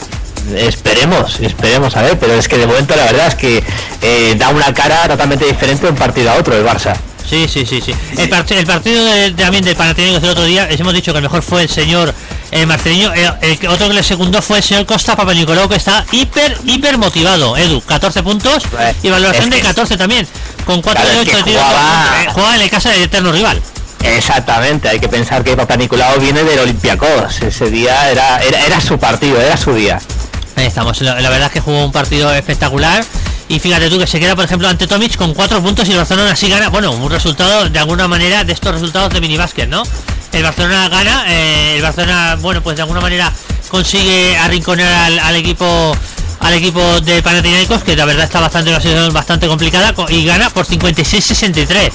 [0.57, 3.63] Esperemos, esperemos a ver, pero es que de momento la verdad es que
[4.01, 6.95] eh, da una cara totalmente diferente de un partido a otro el Barça.
[7.29, 7.93] Sí, sí, sí, sí.
[8.17, 11.19] El, part- el partido de- también del Panathinaikos del otro día, les hemos dicho que
[11.19, 12.13] el mejor fue el señor
[12.49, 13.13] eh, Marcelino.
[13.13, 16.57] eh, el que- otro que le secundó fue el señor Costa Papanicolao, que está hiper,
[16.65, 17.55] hiper motivado.
[17.55, 18.63] Edu, 14 puntos
[19.03, 20.27] y valoración de que- 14 también.
[20.65, 21.63] Con 4 Claro, de es 8 que de tiro.
[21.63, 23.61] jugaba- eh, Jugaba en la casa del eterno rival.
[24.03, 27.41] Exactamente, hay que pensar que Papá Nicolau viene del Olympiacos.
[27.41, 29.99] Ese día era, era, su partido, era su día.
[30.55, 33.03] Ahí estamos, la, verdad es que jugó un partido espectacular.
[33.47, 35.97] Y fíjate tú que se queda, por ejemplo, ante Tomic con cuatro puntos y el
[35.97, 36.69] Barcelona así gana.
[36.69, 39.83] Bueno, un resultado de alguna manera de estos resultados de minibásquet, ¿no?
[40.31, 43.31] El Barcelona gana, eh, el Barcelona, bueno, pues de alguna manera
[43.67, 45.93] consigue arrinconar al equipo
[46.41, 50.25] al equipo de Panathinaikos, que la verdad está bastante una situación bastante complicada co- y
[50.25, 51.91] gana por 56-63.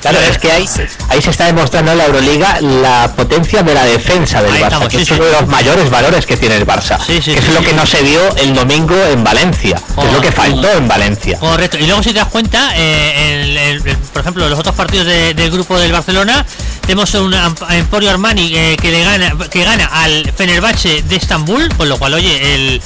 [0.00, 0.66] Claro, es que ahí,
[1.10, 4.64] ahí se está demostrando en la Euroliga la potencia de la defensa del Ahí Barça,
[4.64, 5.14] estamos, que sí, es sí.
[5.14, 6.98] uno de los mayores valores que tiene el Barça.
[7.06, 10.28] Sí, que es lo que no se vio el domingo en Valencia, es lo que
[10.30, 11.38] Oh, faltó en Valencia.
[11.38, 11.78] Correcto.
[11.78, 15.06] Y luego si te das cuenta, eh, el- el- el- por ejemplo, los otros partidos
[15.06, 16.44] de- del grupo del Barcelona,
[16.84, 17.32] tenemos un
[17.70, 22.14] Emporio Armani eh, que le gana que gana al Fenerbahce de Estambul, con lo cual,
[22.14, 22.82] oye, el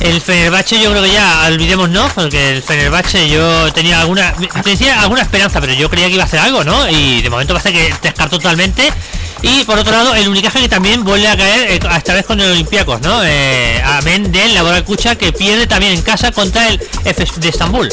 [0.00, 4.32] el Fenerbahce yo creo que ya olvidemos no, porque el Fenerbahce yo tenía alguna
[4.64, 6.88] decía alguna esperanza, pero yo creía que iba a hacer algo, ¿no?
[6.88, 8.92] Y de momento parece que descartó totalmente.
[9.40, 12.40] Y por otro lado, el Unicaja que también vuelve a caer eh, esta vez con
[12.40, 13.22] el Olympiacos, ¿no?
[13.24, 17.88] Eh, amén del Laboral Cucha que pierde también en casa contra el FS de Estambul.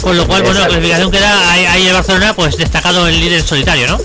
[0.00, 3.42] Con lo cual, bueno, la clasificación queda ahí, ahí el Barcelona pues destacado el líder
[3.42, 3.98] solitario, ¿no?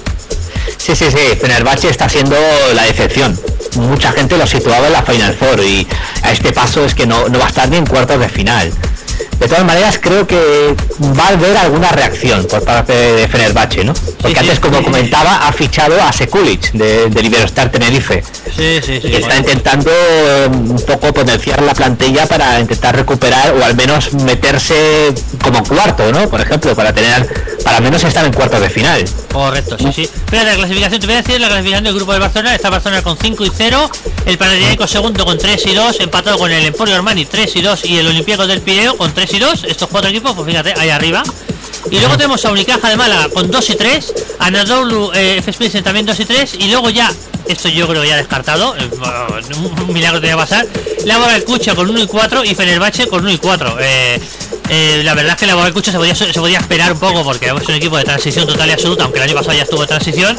[0.77, 2.35] Sí, sí, sí, Fenerbahce está siendo
[2.73, 3.39] la decepción.
[3.77, 5.87] Mucha gente lo situaba en la Final Four y
[6.23, 8.71] a este paso es que no, no va a estar ni en cuartos de final.
[9.41, 10.75] De todas maneras, creo que
[11.17, 13.91] va a haber alguna reacción por parte de Fenerbahce, ¿no?
[13.93, 14.83] Porque sí, antes, como sí.
[14.83, 18.23] comentaba, ha fichado a Sekulic de, de Liberostar Tenerife.
[18.55, 19.07] Sí, sí, sí.
[19.07, 19.39] y está bueno.
[19.39, 25.11] intentando eh, un poco potenciar la plantilla para intentar recuperar o al menos meterse
[25.43, 26.29] como cuarto, ¿no?
[26.29, 27.27] Por ejemplo, para tener,
[27.63, 29.03] para al menos estar en cuartos de final.
[29.33, 30.09] Correcto, sí, sí.
[30.29, 32.53] Fíjate, la clasificación, te voy a decir la clasificación del grupo del Barcelona.
[32.53, 33.89] Está Barcelona con 5 y 0,
[34.27, 37.85] el Panathinaikos segundo con 3 y 2, empatado con el Emporio Armani 3 y 2
[37.85, 39.65] y el Olympiacos del Pireo con 3 2.
[39.65, 41.23] Estos cuatro equipos, pues fíjate, ahí arriba.
[41.89, 45.51] Y luego tenemos a Unicaja de Málaga con 2 y 3, Anadolu eh, F.
[45.53, 47.11] Pilsen también 2 y 3, y luego ya,
[47.47, 48.89] esto yo creo ya descartado, eh,
[49.57, 50.67] un milagro tenía que pasar,
[51.05, 53.77] Laboral Cucha con 1 y 4 y Fenerbahce con 1 y 4.
[53.79, 54.21] Eh,
[54.69, 57.47] eh, la verdad es que Laboral Cucha se podía, se podía esperar un poco porque
[57.47, 59.87] es un equipo de transición total y absoluta, aunque el año pasado ya estuvo de
[59.87, 60.37] transición,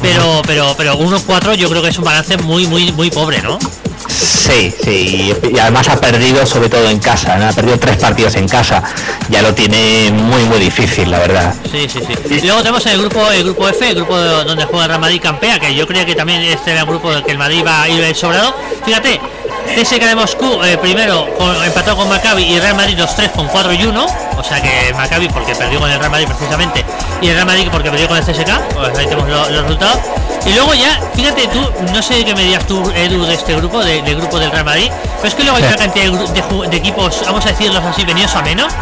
[0.00, 3.58] pero pero pero 1-4 yo creo que es un balance muy muy muy pobre, ¿no?
[4.18, 7.48] Sí, sí, y, además ha perdido sobre todo en casa, ¿no?
[7.48, 8.82] ha perdido tres partidos en casa,
[9.28, 11.54] ya lo tiene muy muy difícil, la verdad.
[11.70, 12.34] Sí, sí, sí.
[12.34, 15.20] Y luego tenemos el grupo el grupo F, el grupo de- donde juega Real Madrid
[15.22, 17.82] Campea, que yo creía que también este era el grupo del que el Madrid iba
[17.82, 18.54] a ir sobrado.
[18.84, 19.20] Fíjate,
[19.76, 23.46] TSK de Moscú eh, primero con- empatado con Maccabi y Real Madrid los tres con
[23.48, 26.84] 4 y 1, o sea que Maccabi porque perdió con el Real Madrid precisamente
[27.20, 29.98] y el Real Madrid porque perdió con el CSK, pues ahí tenemos lo- los resultados.
[30.46, 31.60] Y luego ya, fíjate tú,
[31.92, 34.64] no sé qué me dirías tú, Edu, de este grupo, de- del grupo del Real
[34.64, 37.82] Madrid, pero es que luego hay una cantidad de, de de equipos, vamos a decirlos
[37.84, 38.72] así, venidos a menos.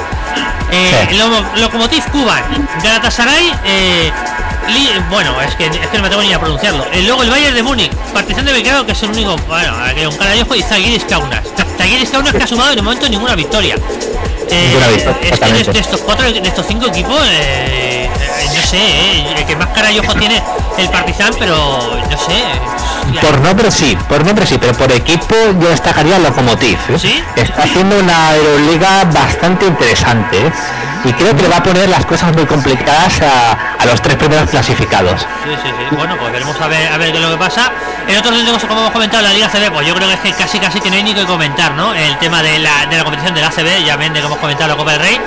[0.70, 1.16] Eh, Sí.
[1.60, 4.12] Lokomotiv Kuban, Galatasaray, eh,
[4.68, 6.84] Li- bueno, es que, es que no me tengo ni a pronunciarlo.
[6.92, 10.06] Eh, luego el Bayern de Múnich, Partizan de Belgrado, que es el único, bueno, que
[10.08, 11.42] un cara de ojo, y Zagiris Kaunas.
[11.78, 13.76] Zagiris Kaunas que ha sumado en el momento ninguna victoria.
[14.50, 18.62] Eh, Ninguna victoria, es que de, estos cuatro, de estos cinco equipos, eh, eh, no
[18.62, 20.42] sé, el que más cara y ojo tiene
[20.78, 22.42] el Partizan, pero no sé.
[23.04, 23.20] hostia.
[23.20, 26.78] Por nombre sí, por nombre sí, pero por equipo yo destacaría Lokomotiv.
[26.88, 26.98] ¿eh?
[26.98, 27.22] ¿Sí?
[27.36, 30.52] Está haciendo una Euroliga bastante interesante ¿eh?
[31.04, 34.16] y creo que le va a poner las cosas muy complicadas a, a los tres
[34.16, 35.20] primeros clasificados.
[35.44, 35.96] Sí, sí, sí.
[35.96, 37.70] Bueno, pues veremos a ver, a ver qué es lo que pasa.
[38.08, 40.58] En otros como hemos comentado, la Liga CB, pues yo creo que es que casi
[40.58, 41.94] casi que no hay ni que comentar, ¿no?
[41.94, 44.38] El tema de la, de la competición de la CB, ya ven de que hemos
[44.38, 45.20] comentado la Copa del Rey,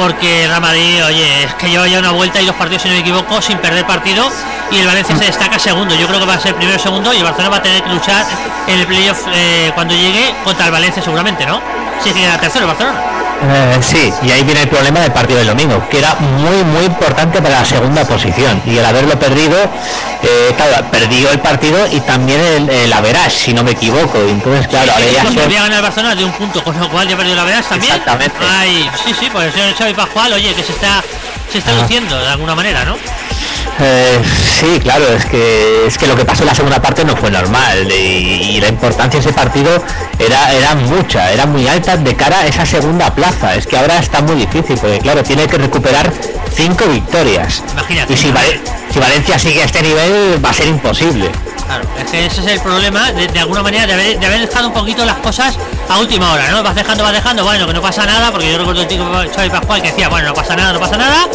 [0.00, 2.94] porque Real Madrid, oye, es que lleva ya una vuelta y dos partidos, si no
[2.94, 4.32] me equivoco, sin perder partido,
[4.70, 5.94] y el Valencia se destaca segundo.
[5.94, 7.82] Yo creo que va a ser primero y segundo, y el Barcelona va a tener
[7.82, 8.24] que luchar
[8.66, 11.60] en el playoff eh, cuando llegue contra el Valencia seguramente, ¿no?
[12.02, 13.19] Si es que tercero el Barcelona.
[13.42, 16.84] Eh, sí, y ahí viene el problema del partido del domingo, que era muy muy
[16.84, 18.60] importante para la segunda posición.
[18.66, 19.56] Y el haberlo perdido,
[20.22, 22.94] eh, claro, perdió el partido y también el, el
[23.30, 24.18] si no me equivoco.
[24.18, 27.16] Entonces, claro, Sí, son- había ganado el Barcelona de un punto, con lo cual ya
[27.16, 27.92] perdió la verdad también.
[27.94, 28.36] Exactamente.
[28.46, 31.02] Ay, sí, sí, pues el señor Xavi Pascual, oye, que se está
[31.50, 31.80] se está Ah.
[31.82, 32.96] luciendo de alguna manera, ¿no?
[33.82, 34.20] Eh,
[34.60, 37.30] sí, claro, es que es que lo que pasó en la segunda parte no fue
[37.30, 37.94] normal y,
[38.56, 39.82] y la importancia de ese partido
[40.18, 43.54] era era mucha, era muy alta de cara a esa segunda plaza.
[43.54, 46.12] Es que ahora está muy difícil porque claro tiene que recuperar
[46.54, 48.12] cinco victorias Imagínate.
[48.12, 48.60] y si, Vale-
[48.92, 51.30] si Valencia sigue a este nivel va a ser imposible.
[51.66, 54.40] Claro, es que ese es el problema de, de alguna manera de haber, de haber
[54.40, 55.56] dejado un poquito las cosas
[55.88, 56.62] a última hora, ¿no?
[56.64, 59.50] Vas dejando, vas dejando, bueno, que no pasa nada, porque yo recuerdo el chico Xavi
[59.50, 61.28] Pascual que decía, bueno, no pasa nada, no pasa nada,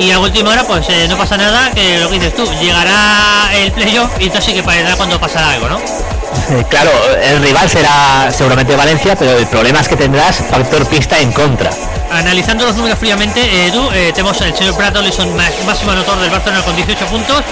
[0.00, 3.50] y a última hora, pues eh, no pasa nada, que lo que dices tú, llegará
[3.54, 5.78] el playoff y entonces sí que parecerá cuando pasará algo, ¿no?
[5.78, 6.90] Eh, Claro,
[7.22, 11.70] el rival será seguramente Valencia, pero el problema es que tendrás factor pista en contra.
[12.10, 16.20] analizando los números fríamente, eh, Edu, eh, tenemos el señor Brad Ollison, má- máximo anotador
[16.20, 17.42] del Barcelona con 18 puntos.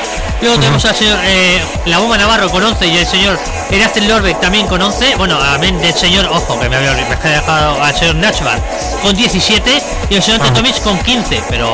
[0.41, 3.39] Luego tenemos al señor eh, La Bomba Navarro con 11 y el señor
[3.71, 5.17] Erastel Lorbeck también con 11.
[5.17, 8.59] Bueno, amén del señor, ojo, que me había dejado al señor Nachbar
[9.03, 11.73] con 17 y el señor Tetomic con 15, pero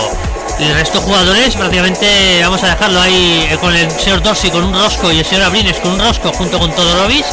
[0.59, 4.65] el resto de jugadores prácticamente vamos a dejarlo ahí eh, con el señor Dorsey con
[4.65, 7.25] un rosco y el señor Abrines con un rosco junto con Todorovic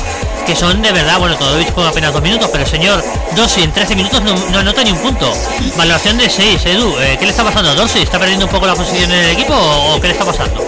[0.46, 3.04] que son de verdad, bueno, Todorovic juega apenas dos minutos, pero el señor
[3.36, 5.32] Dorsey en 13 minutos no, no anota ni un punto.
[5.78, 8.04] Valoración de 6, Edu, eh, ¿qué le está pasando a Dorsey?
[8.04, 10.64] ¿Está perdiendo un poco la posición en el equipo o, o qué le está pasando?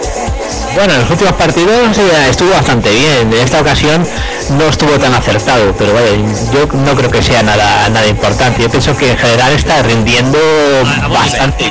[0.74, 3.32] Bueno, en los últimos partidos eh, estuvo bastante bien.
[3.32, 4.06] En esta ocasión
[4.50, 6.08] no estuvo tan acertado, pero vaya,
[6.52, 8.62] yo no creo que sea nada nada importante.
[8.62, 11.70] Yo pienso que en general está rindiendo A- a buen bastante.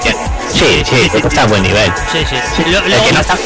[0.54, 1.92] Sí, sí, está a buen nivel.
[2.12, 2.64] Sí, sí.
[2.72, 3.38] Lo- El luego- que, no está-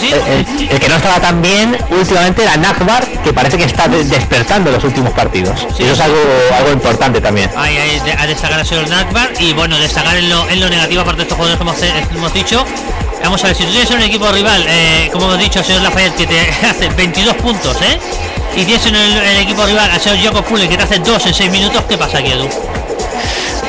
[0.00, 0.14] sí, sí.
[0.60, 4.04] el- el que no estaba tan bien últimamente era Nakbar, que parece que está de-
[4.04, 5.66] despertando los últimos partidos.
[5.76, 5.82] Sí.
[5.84, 6.18] Eso es algo,
[6.56, 7.50] algo importante también.
[7.56, 11.18] Ahí, ahí, a destacar señor Nakbar y bueno, destacar en lo, en lo negativo aparte
[11.18, 12.64] de estos jugadores hemos, eh, hemos dicho.
[13.22, 16.16] Vamos a ver, si tú tienes un equipo rival, eh, como hemos dicho, señor Lafayette,
[16.16, 17.98] que te hace 22 puntos, ¿eh?
[18.56, 21.26] Y tienes en el, el equipo rival al señor Jacob Pule, que te hace 2
[21.26, 22.48] en 6 minutos, ¿qué pasa aquí, Edu?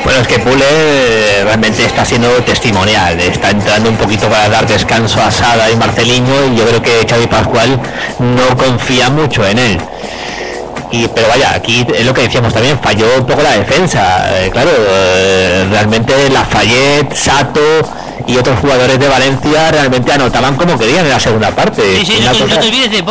[0.04, 4.66] Bueno, es que Pule eh, realmente está siendo testimonial, está entrando un poquito para dar
[4.66, 7.80] descanso a Sada y Marceliño y yo creo que Xavi Pascual
[8.18, 9.78] no confía mucho en él.
[10.90, 14.26] Y, pero vaya, aquí es lo que decíamos también, falló un poco la defensa.
[14.44, 17.60] Eh, claro, eh, realmente Lafayette, Sato
[18.26, 21.82] y otros jugadores de Valencia realmente anotaban como querían en la segunda parte.
[22.00, 23.02] Sí, sí, no, te- no te olvides de ¿eh?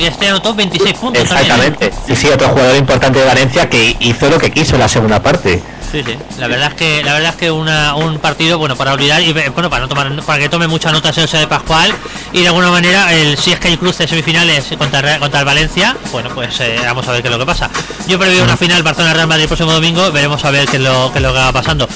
[0.00, 1.52] Que este anotó 26 puntos también.
[1.60, 1.66] ¿eh?
[1.68, 2.12] Exactamente.
[2.12, 5.22] Y sí, otro jugador importante de Valencia que hizo lo que quiso en la segunda
[5.22, 5.62] parte.
[5.94, 6.18] Sí, sí.
[6.40, 9.32] La verdad es que la verdad es que una, un partido bueno para olvidar y
[9.32, 11.94] bueno para no tomar para que tome mucha nota el de Pascual
[12.32, 15.96] y de alguna manera el si es que hay cruce semifinales contra contra el Valencia,
[16.10, 17.70] bueno pues eh, vamos a ver qué es lo que pasa.
[18.08, 20.82] Yo preveo una final Barcelona Real Madrid el próximo domingo, veremos a ver qué es
[20.82, 21.88] lo qué es lo que va pasando.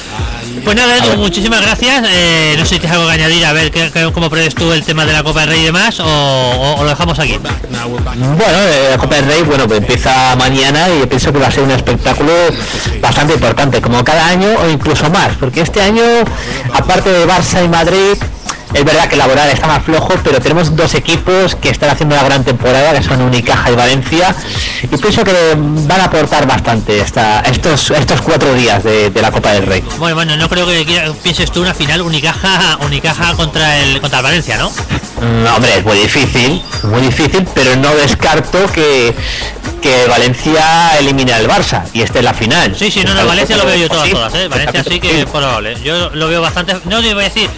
[0.64, 2.04] Pues nada, Edu, muchísimas gracias.
[2.10, 4.72] Eh, no sé si tienes algo que añadir, a ver qué, qué- cómo prevés tú
[4.72, 7.38] el tema de la Copa del Rey y demás, o, o- o lo dejamos aquí.
[8.36, 11.46] Bueno, eh, la Copa del Rey, bueno, pues empieza mañana y yo pienso que va
[11.48, 12.32] a ser un espectáculo
[13.00, 16.02] bastante importante, como cada año o incluso más, porque este año,
[16.72, 18.14] aparte de Barça y Madrid,
[18.74, 22.14] es verdad que el laboral está más flojo, pero tenemos dos equipos que están haciendo
[22.14, 24.34] una gran temporada, que son Unicaja y Valencia,
[24.82, 29.30] y pienso que van a aportar bastante esta, estos, estos cuatro días de, de la
[29.30, 29.82] Copa del Rey.
[29.98, 34.18] Bueno, bueno, no creo que quiera- pienses tú una final Unicaja, Unicaja contra el contra
[34.18, 34.70] el Valencia, ¿no?
[34.70, 39.14] Mm, hombre, es muy difícil, muy difícil, pero no descarto que,
[39.82, 42.76] que Valencia elimine al Barça y esté en la final.
[42.78, 44.46] Sí, sí, no, no, Es Valencia lo veo yo todas, todas, ¿eh?
[44.48, 45.76] Valencia sí que es probable.
[45.82, 47.48] Yo lo veo bastante, no te voy a decir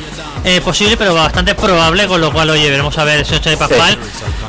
[0.44, 3.56] eh, posible, pero bastante probable, con lo cual, oye, veremos a ver ese 8 de
[3.56, 3.98] Pascual.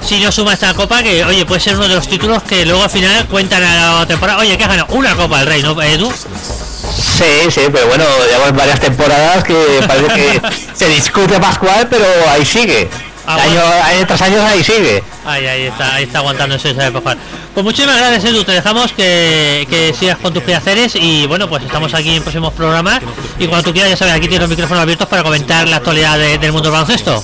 [0.01, 2.83] Si no suma esta copa, que, oye, puede ser uno de los títulos que luego
[2.83, 4.39] al final cuentan a la temporada.
[4.39, 6.11] Oye, que has ganado una copa del Rey, ¿no, Edu?
[6.11, 10.41] Sí, sí, pero bueno, llevamos varias temporadas que parece que
[10.73, 12.89] se discute Pascual, pero ahí sigue.
[13.27, 13.83] Ah, año, bueno.
[13.83, 15.03] año tras año ahí sigue.
[15.25, 17.17] Ahí, ahí está, ahí está aguantando ese 8 de Pascual.
[17.53, 18.43] Pues muchísimas gracias, Edu.
[18.45, 22.53] Te dejamos que, que sigas con tus quehaceres y, bueno, pues estamos aquí en próximos
[22.53, 23.01] programas.
[23.39, 26.17] Y cuando tú quieras, ya sabes, aquí tienes los micrófonos abiertos para comentar la actualidad
[26.17, 27.21] de- del mundo del baloncesto.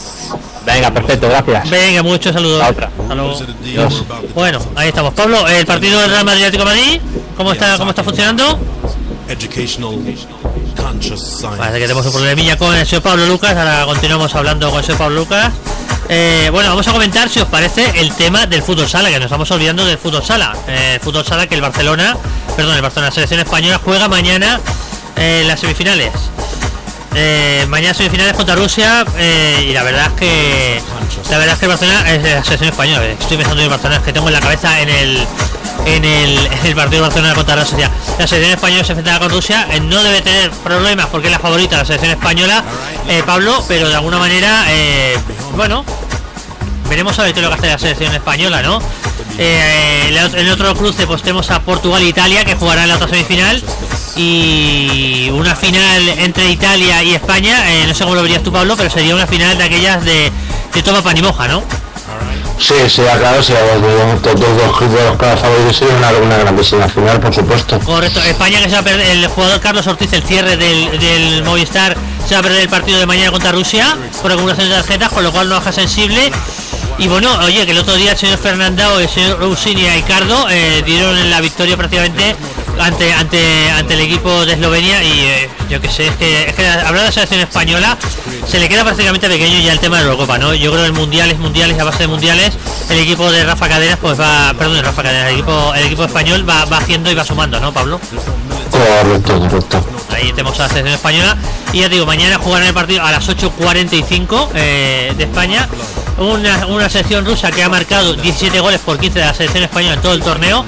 [0.66, 1.70] Venga, perfecto, gracias.
[1.70, 2.60] Venga, muchos saludos.
[2.60, 2.92] La otra.
[3.02, 3.40] Hasta luego.
[4.36, 5.14] Bueno, ahí estamos.
[5.14, 7.02] Pablo, el partido del Real Madrid Atlético de Madrid,
[7.38, 8.60] ¿cómo está, cómo está funcionando?
[9.30, 9.92] educational
[10.76, 11.58] conscious science.
[11.58, 13.56] Parece que tenemos un problemilla con el señor Pablo Lucas.
[13.58, 15.52] Ahora continuamos hablando con el señor Pablo Lucas.
[16.10, 19.26] Eh, bueno, vamos a comentar, si os parece, el tema del fútbol sala, que nos
[19.26, 20.56] estamos olvidando del fútbol sala.
[20.68, 22.16] Eh, fútbol sala que el Barcelona,
[22.56, 24.62] perdón, el Barcelona, la selección española juega mañana
[25.18, 26.12] eh, las semifinales.
[27.14, 29.04] Eh, mañana semifinales contra Rusia
[29.62, 30.82] y la verdad es que
[31.32, 33.06] la verdad es que el Barcelona es la selección española.
[33.06, 35.28] Estoy pensando en el Barcelona, que tengo en la cabeza en el
[35.96, 36.38] en el,
[36.76, 37.90] partido de Barcelona contra la Rusia.
[38.20, 41.40] La selección española se enfrentará con Rusia, eh, no debe tener problemas porque es la
[41.40, 42.64] favorita la selección española,
[43.08, 45.18] eh, Pablo, pero de alguna manera, eh,
[45.56, 45.86] bueno,
[46.90, 48.82] veremos a ver qué lo que hace la selección española, ¿no?
[49.40, 52.96] Eh, en el- otro cruce pues tenemos a Portugal e Italia que jugarán en la
[52.96, 53.64] otra semifinal
[54.16, 58.90] y una final entre Italia y España, no sé cómo lo verías tú Pablo, pero
[58.90, 60.32] sería una final de aquellas de,
[60.74, 61.64] de toma pan y moja, ¿no?
[62.60, 63.54] Sí, sí, claro, sí,
[64.24, 67.80] todos los de los favoritos sería una, una grandísima final, por supuesto.
[67.80, 71.44] Correcto, España que se va a perder, el jugador Carlos Ortiz, el cierre del, del
[71.44, 71.96] Movistar,
[72.28, 75.24] se va a perder el partido de mañana contra Rusia por acumulación de tarjetas, con
[75.24, 76.32] lo cual no baja sensible.
[76.98, 80.48] Y bueno, oye, que el otro día el señor Fernandao, el señor Rousini y Ricardo
[80.50, 82.36] eh, dieron la victoria prácticamente
[82.80, 86.54] ante ante ante el equipo de Eslovenia y eh, yo que sé, es que, es
[86.54, 87.98] que hablando de la selección española
[88.48, 90.54] se le queda prácticamente pequeño ya el tema de la Eurocopa, ¿no?
[90.54, 92.58] Yo creo que el mundiales, mundiales, a base de mundiales,
[92.90, 96.48] el equipo de Rafa Cadenas pues va, perdón, Rafa Cadenas, el equipo, el equipo español
[96.48, 98.00] va, va haciendo y va sumando, ¿no, Pablo?
[98.72, 99.86] Correcto, correcto.
[100.10, 101.38] Ahí tenemos a la selección española.
[101.74, 105.68] Y ya digo, mañana jugarán el partido a las 8.45 eh, de España.
[106.18, 109.96] Una, una selección rusa que ha marcado 17 goles por 15 de la selección española
[109.96, 110.66] en todo el torneo.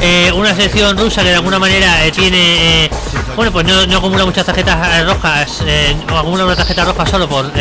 [0.00, 2.90] Eh, una selección rusa que de alguna manera eh, tiene, eh,
[3.36, 5.62] bueno, pues no, no acumula muchas tarjetas rojas,
[6.12, 7.52] o acumula una tarjeta roja solo por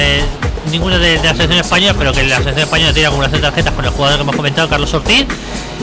[0.72, 3.86] ninguna de, de la selección española, pero que la selección española tiene de tarjetas con
[3.86, 5.26] el jugador que hemos comentado, Carlos Ortiz.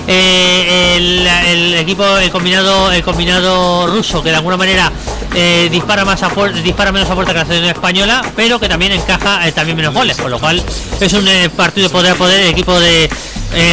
[0.07, 4.93] Eh, el, el equipo, el combinado, el combinado ruso que de alguna manera
[5.35, 6.31] eh, dispara más a
[6.63, 9.95] dispara menos a fuerte que la selección española, pero que también encaja eh, también menos
[9.95, 10.63] goles, con lo cual
[11.01, 13.09] es un partido de poder a poder el equipo de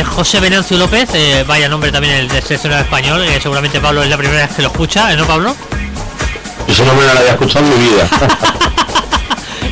[0.06, 1.10] José Venancio López,
[1.48, 4.70] vaya nombre también el de seleccionado español, seguramente Pablo es la primera vez que lo
[4.70, 5.56] escucha, ¿eh, ¿no Pablo?
[6.68, 8.08] Ese nombre no lo había escuchado en mi vida.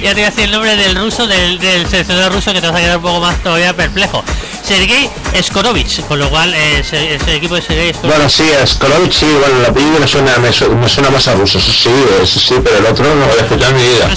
[0.01, 2.67] Ya te voy a decir el nombre del ruso, del, del seleccionador ruso que te
[2.67, 4.23] vas a quedar un poco más todavía perplejo.
[4.63, 5.09] Sergei
[5.41, 9.25] Skorovich, con lo cual eh, ese- ese equipo de Sergei Skorovich bueno, sí, Skolovich, sí,
[9.25, 11.89] bueno, el apellido me suena, me, su- me suena más a ruso, eso sí,
[12.21, 14.07] eso sí, pero el otro no lo había escuchado en mi vida.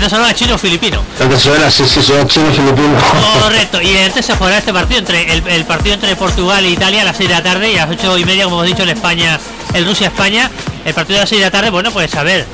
[0.00, 1.02] no sonaba chino filipino.
[1.18, 2.96] Entonces suena, sí, sí, suena chino filipino.
[3.42, 7.02] Correcto, y antes se jugará este partido entre el, el partido entre Portugal e Italia
[7.02, 8.82] a las 6 de la tarde y a las 8 y media, como hemos dicho,
[8.84, 9.40] en España,
[9.74, 10.50] el Rusia-España.
[10.84, 12.44] El partido a las 6 de la tarde, bueno, pues a ver.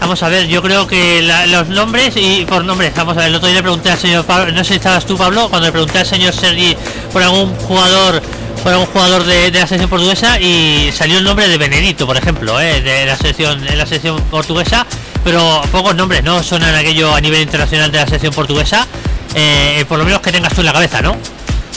[0.00, 3.28] Vamos a ver, yo creo que la- los nombres y por nombres, vamos a ver,
[3.30, 5.66] el otro día le pregunté al señor Pablo, no sé si estabas tú Pablo, cuando
[5.66, 6.76] le pregunté al señor Sergi
[7.12, 8.22] por algún jugador
[8.62, 12.16] por algún jugador de, de la selección portuguesa y salió el nombre de Benedito, por
[12.16, 14.84] ejemplo, eh, de la selección de la selección portuguesa,
[15.24, 18.86] pero pocos nombres, no suenan aquello a nivel internacional de la selección portuguesa,
[19.34, 21.16] eh, por lo menos que tengas tú en la cabeza, ¿no?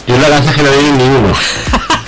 [0.07, 1.33] Yo la lanza que no ninguno.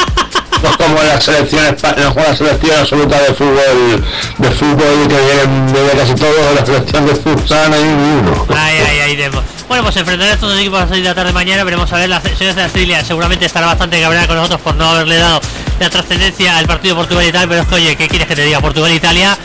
[0.63, 4.06] No como la selección espa- no como la selección absoluta de fútbol
[4.38, 8.45] de fútbol que vienen de casi todo la selección de futsal no hay ninguno.
[8.56, 9.41] Ay, ay, ay, demo.
[9.67, 11.63] Bueno, pues enfrentaré a estos dos equipos a las 6 de la tarde mañana.
[11.63, 12.10] Veremos a ver.
[12.10, 15.39] La selección de Australia seguramente estará bastante cabreada con nosotros por no haberle dado
[15.80, 17.47] la trascendencia al partido Portugal y tal.
[17.47, 18.60] Pero es que, oye, ¿qué quieres que te diga?
[18.60, 19.38] Portugal e Italia.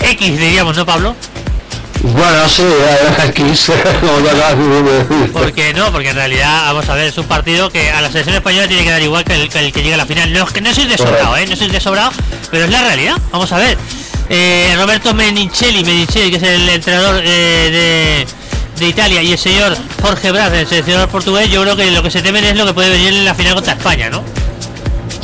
[0.00, 1.16] X diríamos, ¿no, Pablo?
[2.12, 2.62] Bueno, sí,
[3.18, 3.42] aquí
[4.00, 5.32] como te acabas de decir.
[5.32, 5.90] ¿Por qué no?
[5.90, 8.84] Porque en realidad, vamos a ver, es un partido que a la selección española tiene
[8.84, 10.32] que dar igual que el que, el que llegue a la final.
[10.32, 11.46] No, es que no soy de sobrado, ¿eh?
[11.46, 12.12] No soy de sobrado,
[12.50, 13.16] pero es la realidad.
[13.32, 13.76] Vamos a ver.
[14.28, 18.26] Eh, Roberto Menincelli, Menincelli, que es el entrenador eh,
[18.76, 22.02] de, de Italia, y el señor Jorge Braz, el seleccionador portugués, yo creo que lo
[22.02, 24.24] que se temen es lo que puede venir en la final contra España, ¿no?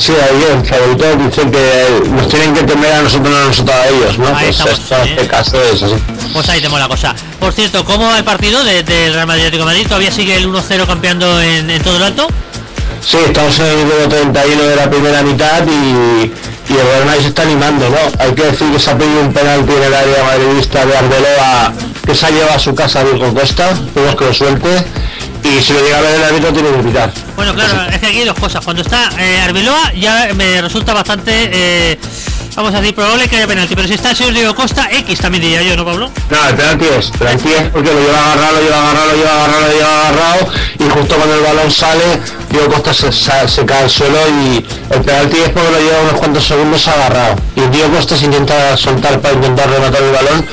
[0.03, 3.77] Sí, ahí el favorito dicen que nos tienen que temer a nosotros, no a nosotros
[3.77, 4.27] a ellos, ¿no?
[4.27, 5.11] Ahí Pues estamos, esto, sí.
[5.11, 5.95] este caso es así.
[6.33, 7.15] Pues ahí tenemos la cosa.
[7.39, 9.85] Por cierto, ¿cómo el partido de- del Real Madrid Atlético Madrid?
[9.87, 12.27] ¿Todavía sigue el 1-0 campeando en, en todo lo alto?
[13.07, 15.71] Sí, estamos en el minuto 31 de la primera mitad y,
[16.73, 17.97] y el Real Madrid se está animando, ¿no?
[18.19, 21.73] Hay que decir que se ha pedido un penalti en el área madridista de Arbeloa
[22.05, 24.85] que se ha llevado a su casa a Diego Costa, tenemos que lo suelte,
[25.45, 27.13] y si lo llega a ver el árbitro tiene que pitar.
[27.37, 28.65] Bueno, claro, es que aquí hay dos cosas.
[28.65, 31.99] Cuando está eh, Arbeloa ya me resulta bastante, eh,
[32.55, 33.75] vamos a decir, probable que haya penalti.
[33.75, 36.11] Pero si está el señor Diego Costa, X también diría yo, ¿no, Pablo?
[36.31, 39.35] No, el penalti es, penalti es porque lo lleva agarrado, lo lleva agarrado, lo lleva
[39.35, 42.93] agarrado, lo lleva agarrado y justo cuando el balón sale, Diego Costa
[43.49, 47.37] se, cae al suelo y el penalti es porque lo lleva unos cuantos segundos agarrado.
[47.57, 50.47] Y Diego Costa se intenta soltar para intentar rematar el balón,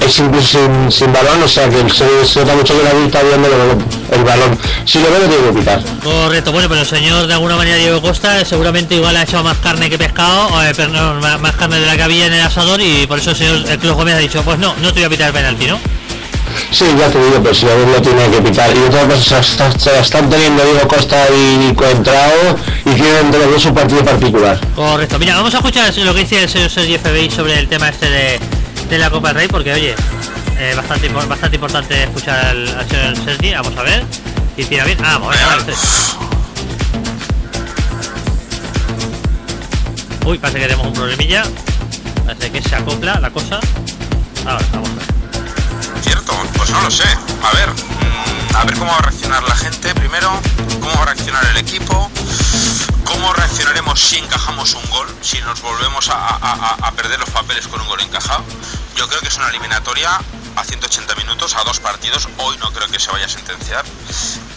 [0.00, 3.22] es incluso sin, sin balón, o sea que se, se nota mucho que la está
[3.22, 4.58] viendo el, el balón.
[4.84, 5.82] Si lo ve lo tiene que pitar.
[6.02, 9.58] Correcto, bueno, pero el señor de alguna manera Diego Costa seguramente igual ha echado más
[9.58, 12.42] carne que pescado, eh, pero no, más, más carne de la que había en el
[12.42, 15.00] asador y por eso el señor el Club Gómez ha dicho, pues no, no te
[15.00, 15.78] voy a pitar el penalti, ¿no?
[16.70, 18.70] Sí, ya te digo, pero si lo ve lo tiene que pitar.
[18.74, 23.74] Y otra cosa, se, la están teniendo Diego Costa y Coentrao y los dos su
[23.74, 24.58] partido particular.
[24.74, 27.88] Correcto, mira, vamos a escuchar lo que dice el señor Sergi FBI sobre el tema
[27.88, 28.40] este de,
[28.90, 29.94] de la Copa del Rey, porque oye,
[30.58, 34.04] eh, bastante, bastante importante escuchar al, al señor Sergi, vamos a ver,
[34.56, 35.74] si tira bien, ah, vamos a ver,
[40.26, 41.42] Uy, parece que tenemos un problemilla,
[42.26, 43.58] parece que se acopla la cosa,
[44.46, 46.02] ahora, vamos a ver.
[46.02, 47.04] Cierto, pues no lo sé.
[47.42, 50.30] A ver, mm, a ver cómo va a reaccionar la gente primero,
[50.80, 52.10] cómo va a reaccionar el equipo,
[53.04, 57.66] cómo reaccionaremos si encajamos un gol, si nos volvemos a- a- a perder los papeles
[57.66, 58.44] con un gol encajado.
[58.96, 60.18] Yo creo que es una eliminatoria
[60.56, 62.28] a 180 minutos, a dos partidos.
[62.38, 63.84] Hoy no creo que se vaya a sentenciar.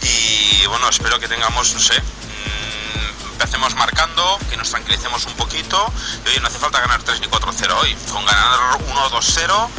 [0.02, 5.92] Y bueno, espero que tengamos, no sé, mm, empecemos marcando, que nos tranquilicemos un poquito.
[6.24, 7.94] Y oye, no hace falta ganar 3 ni 4-0 hoy.
[8.12, 9.70] Con ganar 1-2-0,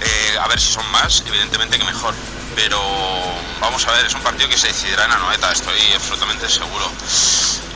[0.00, 2.14] eh, a ver si son más, evidentemente que mejor.
[2.54, 2.80] Pero
[3.60, 6.90] vamos a ver, es un partido que se decidirá en Anoeta, estoy absolutamente seguro.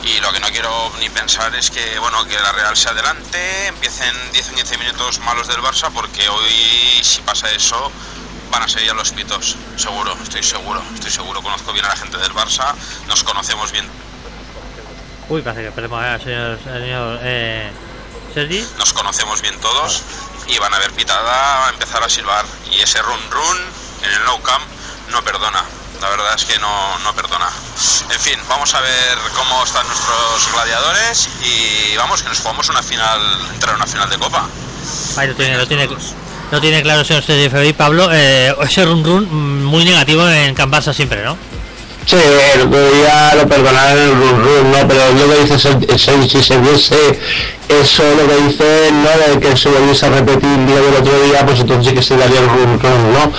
[0.03, 3.67] Y lo que no quiero ni pensar es que, bueno, que la Real se adelante,
[3.67, 7.91] empiecen 10 o 15 minutos malos del Barça, porque hoy, si pasa eso,
[8.51, 11.95] van a ser ya los pitos, seguro, estoy seguro, estoy seguro, conozco bien a la
[11.95, 12.73] gente del Barça,
[13.07, 13.85] nos conocemos bien,
[15.29, 17.69] Uy, parece que perdemos al señor, señor eh,
[18.33, 18.65] Sergi.
[18.79, 20.01] nos conocemos bien todos
[20.47, 22.43] y van a ver pitada, a empezar a silbar.
[22.71, 23.57] Y ese run run
[24.03, 24.63] en el no camp
[25.11, 25.63] no perdona.
[26.01, 27.49] La verdad es que no, no perdona.
[28.09, 32.81] En fin, vamos a ver cómo están nuestros gladiadores y vamos, que nos jugamos una
[32.81, 33.19] final,
[33.53, 34.47] entrar a una final de copa.
[35.17, 35.89] Ahí lo tiene, lo tiene,
[36.51, 37.73] lo tiene claro el señor Febri.
[37.73, 41.37] Pablo, eh, ese run run muy negativo en Can Barça siempre, ¿no?
[42.05, 42.15] Sí,
[42.55, 44.87] el otro día lo perdonaron en el run run, ¿no?
[44.87, 47.19] Pero lo que dice Sergi, si se viese
[47.67, 51.45] eso, lo que dice, no de que se volviese a repetir lo del otro día,
[51.45, 53.31] pues entonces sí que se daría el run run, ¿no?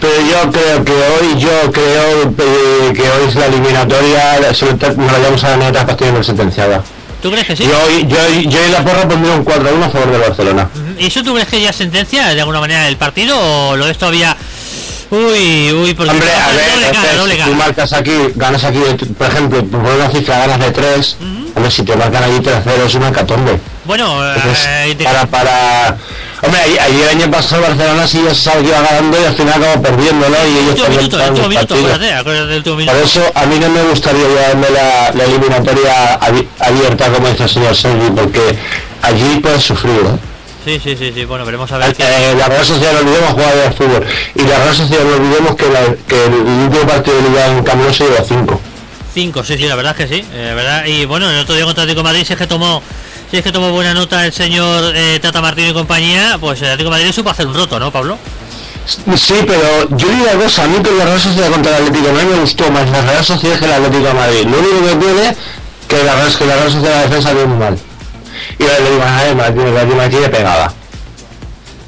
[0.00, 4.72] Pero yo creo que hoy, yo creo eh, que hoy es la eliminatoria, se lo-
[4.72, 6.82] nos la llevamos a la neta para sentenciada.
[7.22, 7.64] ¿Tú crees que sí?
[7.64, 10.68] Yo, yo, yo en la porra pondría un 4-1 a favor del Barcelona.
[10.98, 13.86] ¿Y eso tú crees que ya es sentencia de alguna manera del partido o lo
[13.86, 14.36] ves todavía?
[15.10, 18.80] Uy, uy, porque Hombre, a ver, doble es doble si tú marcas aquí, ganas aquí,
[19.16, 21.16] por ejemplo, por una cifra, ganas de 3,
[21.54, 23.58] hombre, si te marcan allí 3-0 es una catombe.
[23.84, 25.96] Bueno, Entonces, eh, de- para, para...
[26.42, 29.34] Hombre, allí el año pasado Barcelona sí ya se sabe que iba ganando y al
[29.34, 30.36] final acabó perdiendo, ¿no?
[30.36, 32.98] Y ellos minuto, el último minuto, acuérdate, acuérdate del último Por minuto.
[33.04, 37.48] eso a mí no me gustaría llevarme la, la eliminatoria abi- abierta, como dice el
[37.48, 38.58] señor Sergi, porque
[39.02, 40.18] allí puedes sufrir, ¿eh?
[40.66, 42.02] Sí, sí, sí, sí, bueno, veremos a ver qué...
[42.02, 45.54] Eh, la Real Sociedad no olvidemos jugar al fútbol y la Real Sociedad no olvidemos
[45.56, 48.60] que, la- que el último partido de liga en Camino se lleva 5
[49.14, 50.84] Cinco, sí, sí, la verdad es que sí, eh, verdad.
[50.84, 52.82] Y bueno, el otro día contra Atlético Madrid, es que tomó,
[53.30, 56.66] si es que tomó buena nota el señor eh, Tata Martín y compañía, pues el
[56.68, 58.18] Atlético de Madrid supo hacer un roto, ¿no, Pablo?
[59.16, 62.06] Sí, pero yo digo una cosa, a mí que la Real Sociedad contra el Atlético
[62.06, 64.46] de Madrid me gustó más la Real Sociedad que el Atlético de Madrid.
[64.46, 65.36] Lo único que tiene
[65.88, 67.78] que la Real, que la Real Sociedad la defensa viene muy mal.
[68.58, 70.72] Y el Atlético de Madrid, el Atlético de Madrid pegada.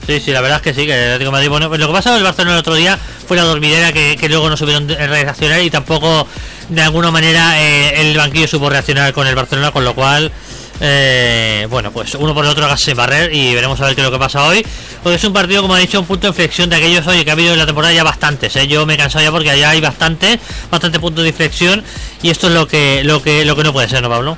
[0.08, 1.86] Sí, sí, la verdad es que sí, que el Atlético de Madrid, bueno, pues lo
[1.86, 4.56] que pasó en el Barcelona el otro día fue la dormidera que, que luego no
[4.56, 6.26] supieron de- reaccionar y tampoco
[6.68, 10.32] de alguna manera eh, el banquillo supo reaccionar con el Barcelona, con lo cual,
[10.80, 14.06] eh, bueno, pues uno por el otro hágase barrer y veremos a ver qué es
[14.06, 14.64] lo que pasa hoy.
[15.02, 17.30] Porque es un partido, como ha dicho, un punto de inflexión de aquellos hoy que
[17.30, 18.66] ha habido en la temporada ya bastantes, ¿eh?
[18.66, 20.38] yo me he cansado ya porque allá hay bastante,
[20.70, 21.84] bastante puntos de inflexión
[22.22, 24.36] y esto es lo que, lo que, lo que no puede ser, ¿no, Pablo?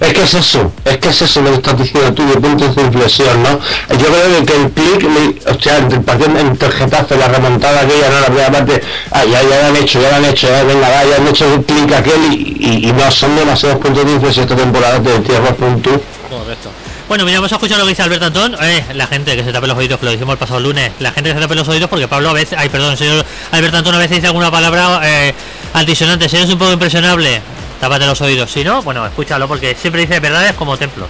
[0.00, 2.74] Es que es eso, es que es eso lo que estás diciendo tú de puntos
[2.76, 3.58] de inflexión, ¿no?
[3.96, 8.08] Yo creo que el clic, sea, entre el partido entre el Getafe, la remontada aquella,
[8.10, 10.62] no la primera parte, ah, ya, ya lo han hecho, ya lo han hecho, ya,
[10.64, 14.12] venga, va, ya han hecho el clic aquel y, y- no son demasiados puntos de
[14.12, 15.90] inflexión esta temporada de tierra punto.
[16.28, 16.70] Correcto.
[17.08, 18.56] Bueno, mira, vamos a escuchar lo que dice Alberto Antón.
[18.62, 20.92] Eh, la gente que se tape los oídos, que lo dijimos el pasado lunes.
[21.00, 23.78] La gente que se tape los oídos porque Pablo a veces, ay, perdón, señor Alberto
[23.78, 25.34] Antón a veces dice alguna palabra eh,
[25.72, 26.28] altisonante.
[26.28, 27.40] Si eres un poco impresionable,
[27.80, 28.50] tápate los oídos.
[28.50, 31.08] Si no, bueno, escúchalo porque siempre dice verdades como templos.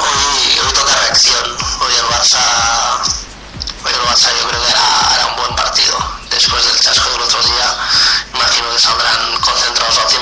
[0.00, 1.44] Hoy, hoy toca reacción.
[1.80, 2.42] Hoy el Barça,
[3.84, 5.96] hoy el Barça yo creo que era, era un buen partido.
[6.30, 7.76] Después del chasco del otro día,
[8.34, 10.18] imagino que saldrán concentrados al 100%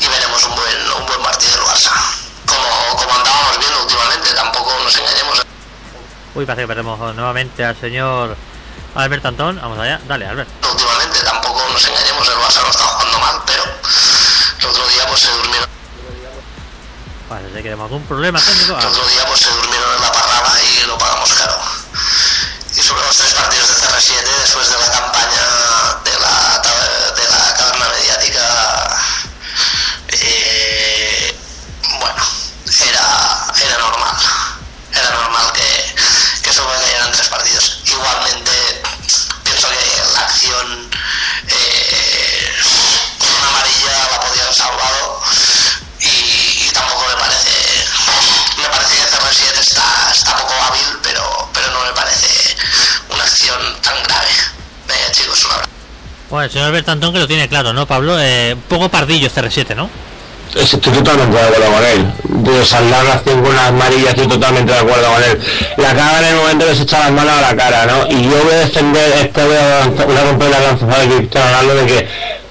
[0.00, 1.92] y, y veremos un buen, un buen partido del Barça.
[2.46, 5.42] Como, como andábamos viendo últimamente, tampoco nos engañemos.
[6.34, 8.36] Uy, parece que perdemos nuevamente al señor
[8.94, 9.58] Alberto Antón.
[9.60, 10.48] Vamos allá, dale, Albert.
[10.70, 11.47] Últimamente tampoco
[17.68, 18.76] Parece que tenemos algún problema técnico.
[18.80, 21.58] Ah, otro día pues se durmieron en la parrada y lo pagamos caro.
[22.74, 25.44] Y sobre los tres partidos de CR7 después de la campaña
[26.04, 26.62] de la,
[27.14, 28.98] de la caverna mediática,
[30.08, 31.36] eh,
[32.00, 32.22] bueno,
[32.88, 34.16] era, era normal.
[34.92, 35.94] Era normal que,
[36.42, 37.80] que solo cayeran tres partidos.
[37.84, 38.47] Igualmente
[51.02, 52.56] pero, pero no me parece
[53.12, 54.28] una acción tan grave
[54.86, 55.70] Venga, chicos un abrazo
[56.30, 58.16] Bueno, el señor Alberto Antón que lo tiene claro, ¿no, Pablo?
[58.20, 59.88] Eh, un poco pardillo CR7, ¿no?
[60.54, 62.12] Estoy totalmente de acuerdo con él.
[62.24, 65.38] De saldar la acción con una amarilla, estoy totalmente de acuerdo con él.
[65.76, 68.06] La caga en el momento que se echa las manos a la cara, ¿no?
[68.08, 71.16] Y yo voy a defender, esta voy a, lanzar- voy a romper la lanza de
[71.16, 71.94] Cristiano Ronaldo de que,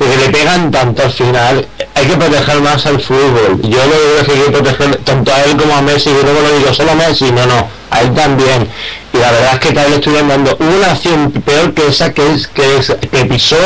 [0.05, 1.67] de que le pegan tanto al final.
[1.95, 3.61] Hay que proteger más al fútbol.
[3.63, 6.39] Yo lo digo que hay que proteger tanto a él como a Messi, y luego
[6.41, 8.67] lo digo solo a Messi, no, no, a él también.
[9.13, 12.47] Y la verdad es que vez estoy dando una acción peor que esa que es
[12.47, 13.57] que, es, que pisó,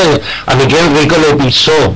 [0.46, 1.94] a Miquel Rico le pisó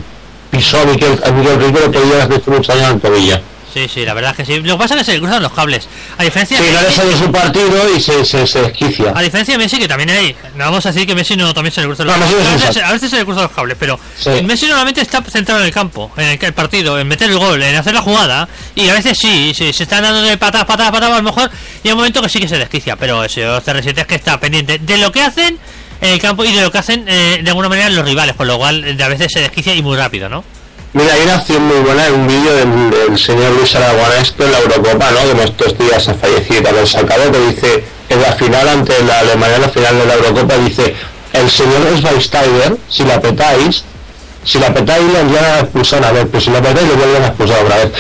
[0.52, 3.40] pisó a Miquel, a Miquel Rico le podía hacer mucho daño al tobillo.
[3.76, 4.62] Sí, sí, la verdad es que sí.
[4.62, 5.86] Lo que pasa es que se le cruzan los cables.
[6.18, 9.12] A diferencia Sí, de no le Messi, su partido y se, se, se desquicia.
[9.14, 10.34] a diferencia de Messi, que también hay.
[10.56, 12.40] No vamos a decir que Messi no también se le cruzan los No, cables.
[12.40, 14.30] Messi es A veces, a veces se le cruzan los cables, pero Sí.
[14.46, 17.62] Messi normalmente está centrado en el campo, en el, el partido, en meter el gol,
[17.62, 18.48] en hacer la jugada.
[18.76, 21.52] Y a veces sí, sí se están dando de patadas, patadas, patadas, a lo mejor.
[21.84, 24.40] Y hay un momento que sí que se desquicia, pero señor CR7 es que está
[24.40, 25.60] pendiente de lo que hacen
[26.00, 28.48] en el campo y de lo que hacen eh, de alguna manera los rivales, con
[28.48, 30.46] lo cual eh, a veces se desquicia y muy rápido, ¿no?
[30.96, 34.50] Mira, hay una acción muy buena en un vídeo del, del señor Luis Aragonés en
[34.52, 35.20] la Eurocopa, ¿no?
[35.24, 39.20] Que en estos días ha fallecido, Carlos Salcado, que dice, en la final ante la
[39.20, 40.96] Alemania, en la final de la Eurocopa, dice,
[41.34, 43.84] el señor Schweinsteiger, si la petáis,
[44.46, 47.24] si la petáis le envían a expulsar a ver, pues si la petáis le vuelven
[47.24, 47.92] a expulsar otra vez.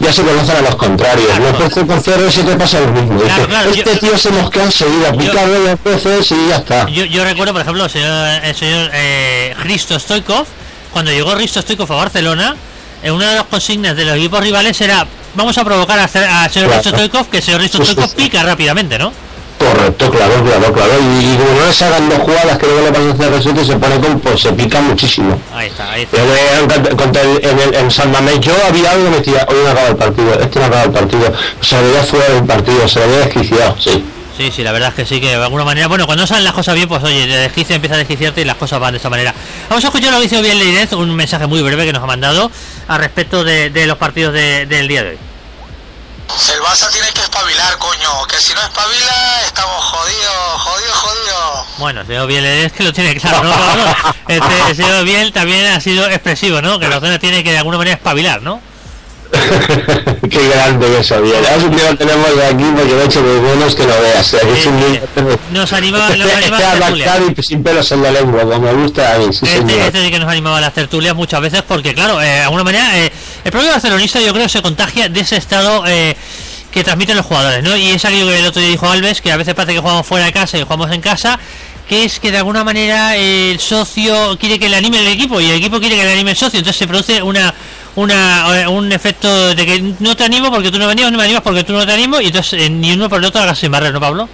[0.00, 1.52] Ya se conocen a los contrarios, Claro.
[1.52, 3.14] no puede con CR te pasa lo mismo.
[3.14, 6.88] Dice, Claro, claro, este yo- tío se mosquea enseguida, pica varias veces y ya está.
[6.88, 10.46] Yo, yo recuerdo, por ejemplo, el señor, el señor eh, Hristo Stoikov,
[10.92, 12.56] cuando llegó Hristo Stoikov a Barcelona,
[13.02, 16.08] en una de las consignas de los equipos rivales era vamos a provocar a, a
[16.48, 16.72] señor Claro.
[16.82, 18.14] Hristo Stoikov, que el señor Sí, sí, Stoikov sí.
[18.16, 19.12] pica rápidamente, ¿no?
[19.58, 20.92] Correcto, claro, claro, claro.
[21.20, 24.00] Y, y como no les hagan dos jugadas que luego le pasan CR7 se pone
[24.00, 25.38] con, pues se pica muchísimo.
[25.54, 26.16] Ahí está, ahí está.
[26.18, 29.56] Me- contra- el- en, el, en San Mamés yo había algo que me decía, hoy
[29.62, 31.32] no acaba el partido, este no acaba el partido.
[31.60, 34.02] Se veía fuera del partido, se había desquiciado, sí.
[34.40, 36.54] Sí, sí, la verdad es que sí, que de alguna manera, bueno, cuando salen las
[36.54, 39.10] cosas bien, pues oye, de desquicia empieza a desquiciarte y las cosas van de esta
[39.10, 39.34] manera.
[39.68, 42.06] Vamos a escuchar lo que dice bien Leirez, un mensaje muy breve que nos ha
[42.06, 42.50] mandado
[42.88, 45.18] al respecto de, de los partidos de- del día de hoy.
[46.54, 48.26] El Barça tiene que espabilar, coño.
[48.28, 51.66] Que si no espabila, estamos jodidos, jodidos, jodidos.
[51.76, 53.52] Bueno, señor Biel es que lo tiene claro, ¿no?
[54.28, 56.78] Este, señor Biel también ha sido expresivo, ¿no?
[56.78, 58.62] Que la zona tiene que de alguna manera espabilar, ¿no?
[60.30, 61.36] Qué grande que bien.
[61.44, 64.34] Ahora un día lo tenemos de aquí porque de hecho de menos que lo veas.
[64.34, 64.38] ¿eh?
[64.56, 65.00] Es un niño-
[65.52, 67.20] Nos animaba, nos Este, animaba este tertulias.
[67.38, 70.10] y sin pelos en la lengua, como me gusta a mí, sí Este, este sí
[70.10, 73.12] que nos animaba a las tertulias muchas veces porque, claro, eh, de alguna manera, eh,
[73.44, 76.16] el propio barcelonista yo creo se contagia de ese estado eh,
[76.70, 77.76] que transmiten los jugadores, ¿no?
[77.76, 80.06] Y es aquello que el otro día dijo Alves, que a veces parece que jugamos
[80.06, 81.38] fuera de casa y jugamos en casa,
[81.88, 85.50] que es que de alguna manera el socio quiere que le anime el equipo y
[85.50, 87.52] el equipo quiere que le anime el socio, entonces se produce una
[87.96, 91.18] una eh, un efecto de que no te animo porque tú no me animas, no
[91.18, 93.40] me animas porque tú no te animo y entonces eh, ni uno por el otro
[93.40, 94.28] hagas sin barrer, ¿no, Pablo?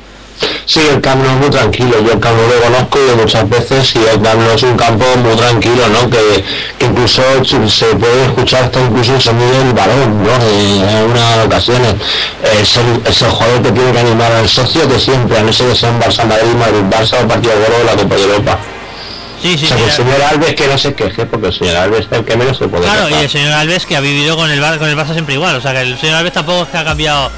[0.66, 3.48] Sí, el Camp Nou es muy tranquilo, yo el Camp Nou lo conozco y muchas
[3.48, 6.10] veces y el Camp Nou es un campo muy tranquilo, ¿no?
[6.10, 6.44] Que,
[6.78, 10.34] que incluso se puede escuchar hasta incluso el sonido del balón, ¿no?
[10.34, 11.94] En algunas ocasiones.
[12.60, 15.68] Es el, es jugador que tiene que animar al socio de siempre, a no ser
[15.68, 18.58] que sea un Barça Madrid, Madrid Barça o partido de la Copa de Europa.
[19.42, 21.76] Sí, sí, o sea, que el señor Alves que no se queje, porque el señor
[21.76, 24.36] Alves es el que menos se puede Claro, y el señor Alves que ha vivido
[24.36, 26.62] con el Bar- con el Barça siempre igual, o sea que el señor Alves tampoco
[26.64, 27.30] es que ha cambiado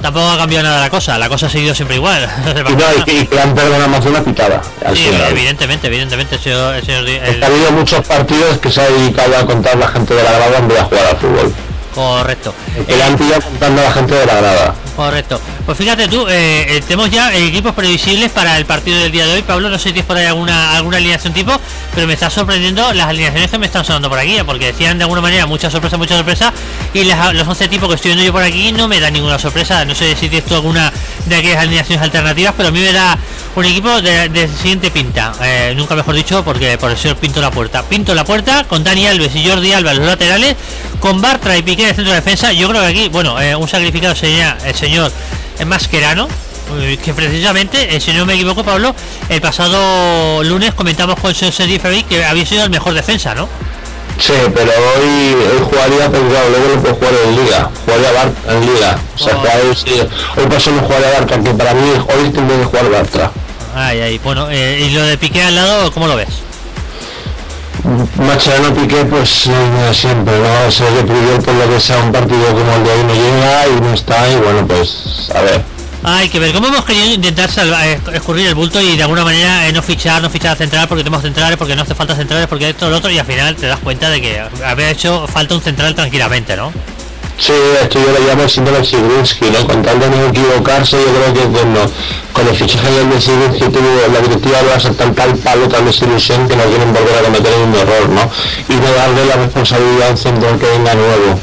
[0.00, 2.26] tampoco ha cambiado nada la cosa, la cosa ha seguido siempre igual.
[2.68, 5.30] Y, no, y y que han perdonado más una pitada al Sí, Alves.
[5.30, 9.36] evidentemente, evidentemente, el señor, el señor- el- Ha habido muchos partidos que se ha dedicado
[9.36, 11.54] a contar la gente de la grada en vez de a jugar al fútbol.
[11.94, 12.54] correcto.
[12.86, 14.74] Que le han pillado contando a la gente de la grada.
[14.96, 15.40] Correcto.
[15.64, 19.26] Pues fíjate tú, eh, eh, tenemos ya eh, equipos previsibles para el partido del día
[19.26, 19.42] de hoy.
[19.42, 21.52] Pablo, no sé si tienes por ahí alguna, alguna alineación tipo,
[21.94, 25.04] pero me está sorprendiendo las alineaciones que me están sonando por aquí, porque decían de
[25.04, 26.52] alguna manera mucha sorpresa, mucha sorpresa,
[26.92, 29.84] y los 11 tipos que estoy viendo yo por aquí no me da ninguna sorpresa.
[29.84, 30.92] No sé si tienes tú alguna
[31.26, 33.16] de aquellas alineaciones alternativas, pero a mí me da
[33.56, 35.32] un equipo de, de siguiente pinta.
[35.76, 37.82] Nunca mejor dicho, porque por el señor Pinto la puerta.
[37.84, 40.56] Pinto la puerta con Dani Alves y Jordi Alba los laterales,
[41.00, 42.52] con Bartra y Piqué el centro de defensa.
[42.52, 44.89] Yo creo que aquí, bueno, un sacrificado sería el señor
[45.66, 46.28] Masquerano,
[46.80, 48.94] eh, que precisamente, eh, si no me equivoco, Pablo,
[49.28, 53.48] el pasado lunes comentamos con señor Sergi Febri que había sido el mejor defensa, ¿no?
[54.18, 57.70] Sí, pero hoy, hoy jugaría, pero claro, luego no puedo jugar en liga.
[57.86, 58.98] Jugaría Bartra en liga.
[59.14, 59.38] O sea, Oh.
[59.40, 59.92] jugar hoy, sí,
[60.36, 63.30] hoy pasó no jugaría Bartra, que para mí hoy tendría que jugar Bartra.
[63.74, 66.28] Ay, ay, bueno, eh, y lo de Piqué al lado, ¿cómo lo ves?
[68.18, 70.70] Macherano Piqué, pues eh, siempre, ¿no?
[70.70, 73.66] Se le pidió por lo que sea un partido como el de hoy no llega
[73.68, 75.62] y no está, y bueno, pues a ver.
[76.02, 79.22] Hay que ver cómo hemos querido intentar salva- eh, escurrir el bulto y de alguna
[79.22, 82.16] manera eh, no fichar, no fichar a central porque tenemos centrales, porque no hace falta
[82.16, 85.26] centrales, porque esto, lo otro, y al final te das cuenta de que había hecho
[85.28, 86.72] falta un central tranquilamente, ¿no?
[87.40, 89.66] Sí, esto yo lo llamo el síndrome Sigrinsky, ¿no?
[89.66, 91.90] Con tal de no equivocarse, yo creo que con, lo-
[92.34, 95.86] con el fichaje de Sigrinsky tuvo la directiva va a ser tan tal palo, tal
[95.86, 98.30] desilusión que no quieren volver a cometer mismo error, ¿no?
[98.68, 101.40] Y no darle la responsabilidad a un central que venga nuevo.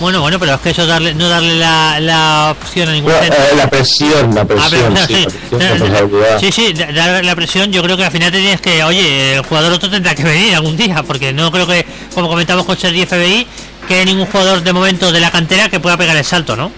[0.00, 3.18] Bueno, bueno, pero es que eso darle, no darle la, la opción a ningún No,
[3.18, 5.26] eh, la presión, la Ah, presión, claro, sí, sí.
[5.52, 6.38] la presión, la.
[6.40, 9.42] Sí, sí, da- dar la presión, yo creo que al final tienes que, oye, el
[9.42, 13.06] jugador otro tendrá que venir algún día, porque no creo que, como comentamos con Sergi
[13.06, 13.46] FBI,
[13.86, 16.70] que hay ningún jugador de momento de la cantera que pueda pegar el salto, ¿no?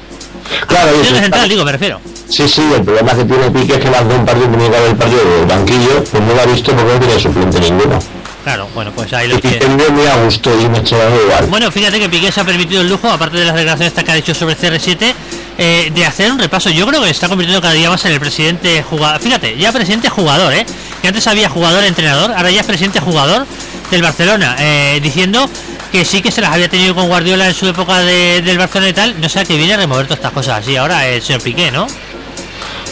[0.67, 2.01] Claro, y Posición de eso central, está- digo, me refiero.
[2.29, 4.91] Sí, sí, el problema que tiene Pique es que de un partido tenía que haber
[4.91, 7.99] el partido del banquillo, pues no lo ha visto porque no tiene suplente ninguno.
[8.47, 9.61] Claro, bueno, pues ahí lo que...
[9.91, 11.47] Muy a gusto y me igual.
[11.49, 14.15] Bueno, fíjate que Piqué se ha permitido el lujo, aparte de las declaraciones que ha
[14.15, 15.15] dicho sobre CR7,
[15.59, 16.71] eh, de hacer un repaso.
[16.71, 19.21] Yo creo que se está convirtiendo cada día más en el presidente jugador.
[19.21, 20.65] Fíjate, ya presidente jugador, ¿eh?
[21.03, 23.47] Que antes había jugador entrenador, ahora ya es presidente jugador
[23.91, 25.49] del Barcelona, eh, diciendo
[25.93, 28.89] que sí que se las había tenido con Guardiola en su época de- del Barcelona
[28.91, 29.20] y tal.
[29.20, 30.76] No sé a qué viene a remover todas estas cosas así.
[30.76, 31.87] Ahora el señor Piqué, ¿no?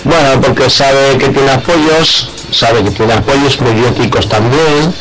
[0.04, 4.92] Bueno, porque sabe que tiene apoyos, sabe que tiene apoyos mediáticos también.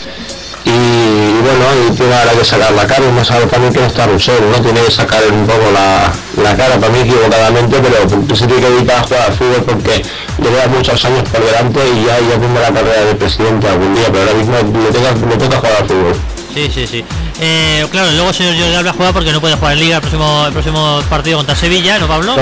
[0.66, 3.82] Y, y bueno, y tiene ahora que sacar la cara, y más ahora también que
[3.82, 4.62] no está Rousseau, ¿no?
[4.62, 6.10] Tiene que sacar un poco la,
[6.42, 10.06] la cara, para mí equivocadamente, pero se tiene que dedicar a jugar al fútbol porque
[10.42, 13.94] le quedan muchos años por delante y ya, ya tiene la carrera de presidente algún
[13.94, 16.16] día, pero ahora mismo le toca, le toca jugar al fútbol.
[16.54, 17.04] Sí, sí, sí.
[17.40, 20.02] Eh, claro, luego el señor Jordi Alba juega porque no puede jugar en Liga el
[20.02, 22.36] próximo, el próximo partido contra Sevilla, ¿no, Pablo?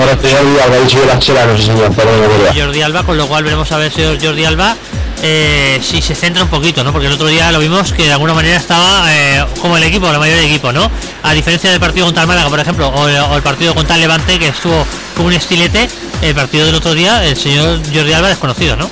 [0.84, 3.70] Dicho la chela, no sé señor, perdón, no me Jordi Alba, con lo cual veremos
[3.72, 4.76] a ver señor Jordi Alba
[5.22, 6.92] eh, si se centra un poquito, ¿no?
[6.92, 10.10] Porque el otro día lo vimos que de alguna manera estaba eh, como el equipo,
[10.12, 10.90] la mayoría del equipo, ¿no?
[11.22, 13.94] A diferencia del partido contra el Málaga, por ejemplo, o, el- o el partido contra
[13.94, 14.84] el Levante, que estuvo
[15.16, 15.88] con un estilete,
[16.22, 18.90] el partido del otro día, el señor Jordi Alba desconocido, ¿no?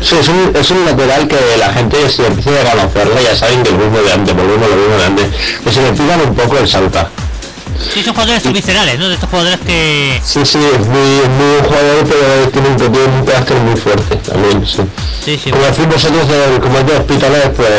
[0.00, 3.62] Sí, es un, es un lateral que la gente se empieza a conocerlo, ya saben
[3.62, 5.26] que el de antes, volvemos lo mismo de antes,
[5.62, 7.08] pues se le pidan un poco el salta.
[7.92, 9.08] Sí, son jugadores viscerales, ¿no?
[9.08, 10.20] De estos jugadores que...
[10.24, 13.76] Sí, sí, es muy, es muy buen jugador, pero tiene un, tiene un carácter muy
[13.76, 14.82] fuerte también, sí.
[15.24, 15.50] Sí, sí.
[15.50, 17.70] Como decís vosotros, del- como es de hospitales, pues...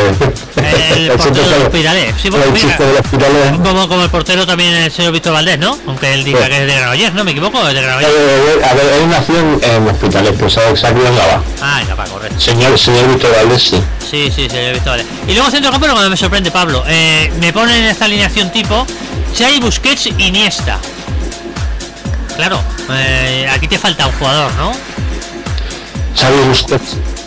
[0.56, 2.14] El portero de los Hospitales.
[2.20, 3.52] Sí, porque el mira, del hospitales...
[3.62, 5.78] como, como el portero también el señor Víctor Valdés, ¿no?
[5.86, 6.50] Aunque él diga Sí.
[6.50, 7.24] que es de Granollers, ¿no?
[7.24, 8.12] Me equivoco, es de Granollers.
[8.12, 11.42] ver, a ver, él nació en, en hospitales, pero sabe exactamente dónde va.
[11.62, 12.40] Ah, ya va, correcto.
[12.40, 13.82] Señor, señor Víctor Valdés, sí.
[14.10, 15.04] Sí, sí, se había visto, vale.
[15.28, 18.86] Y luego centro campo, cuando me sorprende Pablo, eh, me ponen en esta alineación tipo
[19.38, 20.78] Xavi Busquets Iniesta.
[22.36, 22.60] Claro,
[22.90, 24.72] eh, aquí te falta un jugador, ¿no?
[26.14, 26.80] ¿Sabe usted?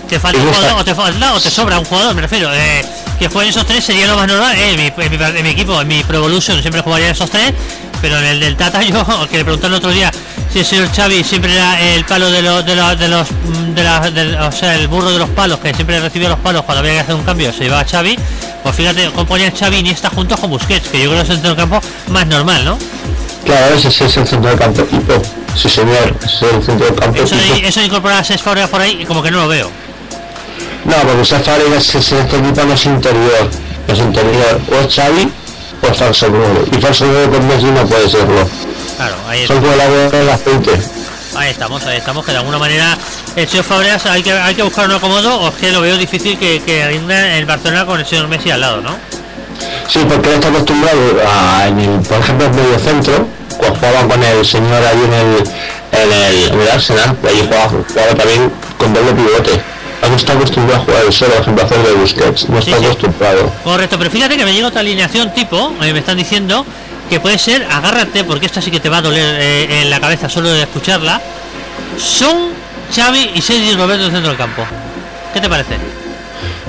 [0.07, 2.49] Te falta un jugador o te falta o te sobra un jugador, me refiero.
[2.53, 2.85] Eh,
[3.19, 4.55] que jueguen esos tres sería lo más normal.
[4.57, 7.29] Eh, en, mi, en mi- en mi equipo, en mi Pro Evolution siempre jugarían esos
[7.29, 7.53] tres,
[8.01, 10.11] pero en el del Tata yo, que le preguntaron el otro día
[10.51, 13.27] si el señor Xavi siempre era el palo de los, de los, de los,
[13.75, 16.63] de la- del- o sea, el burro de los palos, que siempre recibía los palos
[16.63, 18.17] cuando había que hacer un cambio, se llevaba a Xavi.
[18.63, 21.29] Pues fíjate, cómo ponían Xavi y Iniesta juntos con Busquets, que yo creo que es
[21.29, 22.77] el centro del campo más normal, ¿no?
[23.45, 25.13] Claro, ese sí es el centro del campo tipo.
[25.55, 27.53] Sí, señor, ese es el centro del campo Eso tipo.
[27.55, 29.69] de, eso de incorporar a Cesc Fabregas por ahí, como que no lo veo.
[30.85, 33.49] No, porque Fábregas es este equipo no es interior,
[33.87, 35.29] es interior, o es Xavi
[35.89, 36.65] o falso nuevo.
[36.75, 38.49] Y falso nuevo con Messi no puede serlo.
[38.99, 40.71] Claro, ahí Son la hueá del aceite.
[41.33, 42.97] Ahí estamos, ahí estamos, que de alguna manera
[43.33, 45.95] el señor Fabregas hay que, hay que buscar un acomodo, o es que lo veo
[45.95, 48.97] difícil que, que rinda el Barcelona con el señor Messi al lado, ¿no?
[49.87, 53.25] Sí, porque él está acostumbrado a, en el, por ejemplo, en medio centro,
[53.57, 55.37] cuando jugaba con el señor ahí en el,
[55.93, 59.61] en el, en el Arsenal, ahí jugaba, jugaba también con doble pivote.
[60.09, 62.83] No está acostumbrado a jugar el solo, por ejemplo, de Busquets, no está sí.
[62.83, 63.49] acostumbrado.
[63.63, 66.65] Correcto, pero fíjate que me llega otra alineación tipo, eh, me están diciendo
[67.09, 69.99] que puede ser, agárrate, porque esta sí que te va a doler eh, en la
[69.99, 71.21] cabeza solo de escucharla.
[71.97, 72.49] Son
[72.95, 74.63] Xavi y Sergi Roberto en centro del campo.
[75.33, 75.77] ¿Qué te parece?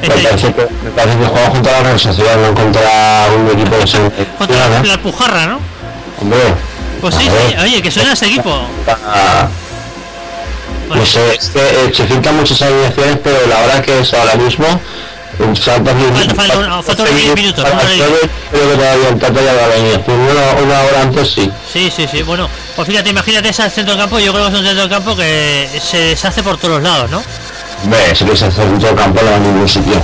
[0.00, 3.50] Me Este- parece, que, me parece que juega contra la Real Sociedad, no contra un
[3.60, 5.60] equipo de San contra la, la Pujarra, ¿no?
[6.20, 6.38] Hombre,
[7.00, 8.50] Pues sí, A sí, oye, que suena ese equipo.
[8.88, 9.46] ah,
[10.88, 14.12] Bueno, no sé, es que eh, se filtran muchas alineaciones, pero la verdad que es
[14.14, 14.66] ahora mismo.
[15.40, 15.94] Eh, Falta,
[16.54, 19.66] Falta- falta unos 10 minutos, Para las Creo que todavía el Tata ya va a
[19.74, 20.20] alineación.
[20.20, 21.50] Una, una hora antes sí.
[21.72, 22.22] Sí, sí, sí.
[22.22, 24.18] Bueno, pues fíjate, imagínate ese centro del campo.
[24.18, 27.22] Yo creo que es un centro del campo que se deshace por todos lados, ¿no?
[27.84, 29.94] Ve, si que se hace mucho campo no va a ningún sitio.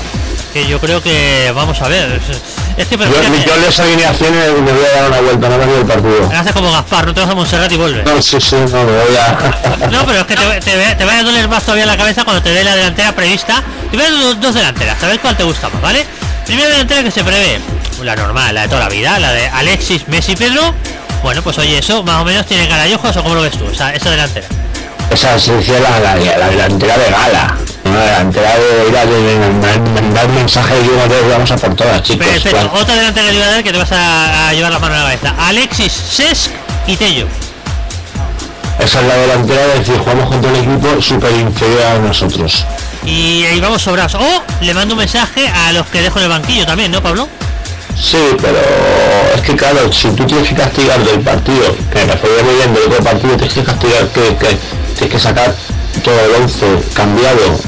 [0.52, 2.20] Que yo creo que vamos a ver.
[2.30, 2.40] es-
[2.76, 5.58] Es que pero Yo, fíjate, yo les alineaciones me voy a dar una vuelta, no
[5.58, 6.30] me voy el partido.
[6.34, 8.04] haces como Gaspar, no te vas a Montserrat y vuelves.
[8.04, 9.88] No, sí, sí, no, me voy a...
[9.90, 12.42] No, pero es que te, te, te va a doler más todavía la cabeza cuando
[12.42, 13.62] te dé la delantera prevista.
[13.92, 16.04] Dar dos, delanteras, a ver cuál te gusta más, ¿vale?
[16.44, 17.60] Primera delantera que se prevé,
[18.02, 20.74] la normal, la de toda la vida, la de Alexis, Messi, Pedro.
[21.22, 23.52] Bueno, pues oye, eso más o menos tiene cara y ojos, o cómo lo ves
[23.56, 24.46] tú, esa, esa delantera.
[25.10, 27.56] Esa la, la, la delantera de gala.
[27.90, 28.56] No, la delantera
[29.06, 32.26] de mandar- mandar mensajes y vez vamos a por todas, chicos.
[32.26, 32.70] Perfecto, Claro.
[32.74, 35.04] otra delantera que a dar que te vas a, a llevar la mano a la
[35.04, 35.34] cabeza.
[35.38, 36.50] Alexis, Sesc
[36.86, 37.26] y Tello.
[38.78, 42.64] Esa es la delantera de decir, jugamos contra un equipo súper inferior a nosotros.
[43.04, 44.14] Y ahí vamos sobrados.
[44.16, 47.28] O le mando un mensaje a los que dejo en el banquillo también, ¿no, Pablo?
[47.98, 48.58] Sí, pero
[49.34, 52.74] es que claro, si tú tienes que castigar del partido, que me parece muy bien
[52.74, 54.58] del otro partido, tienes que castigar, que, que
[54.98, 55.54] tienes que sacar
[56.06, 57.58] todo el once cambiado.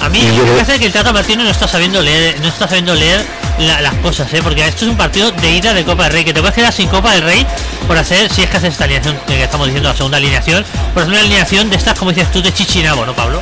[0.00, 2.92] A mí me parece que el Tata Martino no está sabiendo leer, no está sabiendo
[2.92, 3.24] leer
[3.60, 4.40] la- las cosas, ¿eh?
[4.42, 6.72] porque esto es un partido de ida de Copa del Rey, que te puedes quedar
[6.72, 7.46] sin Copa del Rey
[7.86, 11.02] por hacer, si es que haces esta alineación que estamos diciendo, la segunda alineación, por
[11.04, 13.40] hacer una alineación de estas, como dices tú, de Chichinabo, ¿no, Pablo?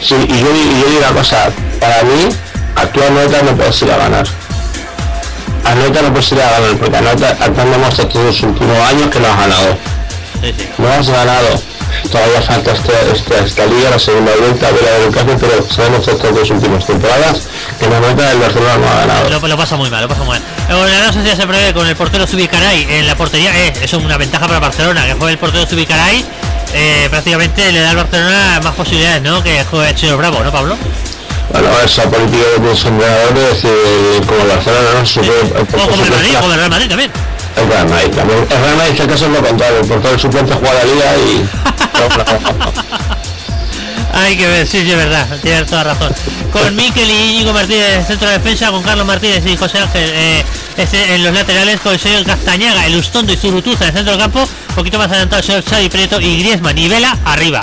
[0.00, 2.28] Sí, y yo, y yo digo una cosa, para mí,
[2.92, 4.26] Tú a Nota no puedes ir a ganar.
[5.64, 8.42] A Nota no puedes ir a ganar, porque a Nota te han demostrado todos los
[8.42, 9.76] últimos años que no has ganado.
[10.42, 10.68] Sí, sí.
[10.78, 11.62] No has ganado.
[12.10, 16.34] Todavía falta esta, esta, esta liga, la segunda vuelta de la educación, pero sabemos estas
[16.34, 17.42] dos últimas temporadas
[17.78, 19.30] que la nota del Barcelona no ha ganado.
[19.30, 20.42] Lo, lo pasa muy mal, lo pasa muy mal.
[20.42, 23.56] Eh, Bueno, la Real Sociedad se prevé con el portero Zubicaray en la portería.
[23.56, 26.24] Eh, eso es una ventaja para Barcelona, que juegue el portero Zubicaray.
[26.74, 29.42] Eh, prácticamente le da al Barcelona más posibilidades, ¿no?
[29.42, 30.76] Que juegue el Chino Bravo, ¿no, Pablo?
[31.50, 35.82] Bueno, esa política de los entrenadores, es decir, como el Barcelona no.
[35.84, 37.12] O como el Madrid, como el Real Madrid también.
[37.56, 38.38] El Real Madrid también.
[38.38, 41.48] El Madrid en este caso es lo contrario, el portero suplente juega la y...
[44.14, 46.12] Hay que ver, sí, sí, es verdad, tienes toda razón.
[46.52, 50.10] Con Miquel y Íñigo Martínez en centro de defensa, con Carlos Martínez y José Ángel
[50.12, 50.44] eh,
[50.76, 54.12] este, en los laterales, con el señor Castañaga, el Ustondo y Zurutuza en el centro
[54.12, 57.62] del campo, un poquito más adelantado el señor Xavi Prieto y Griezmann y Vela arriba.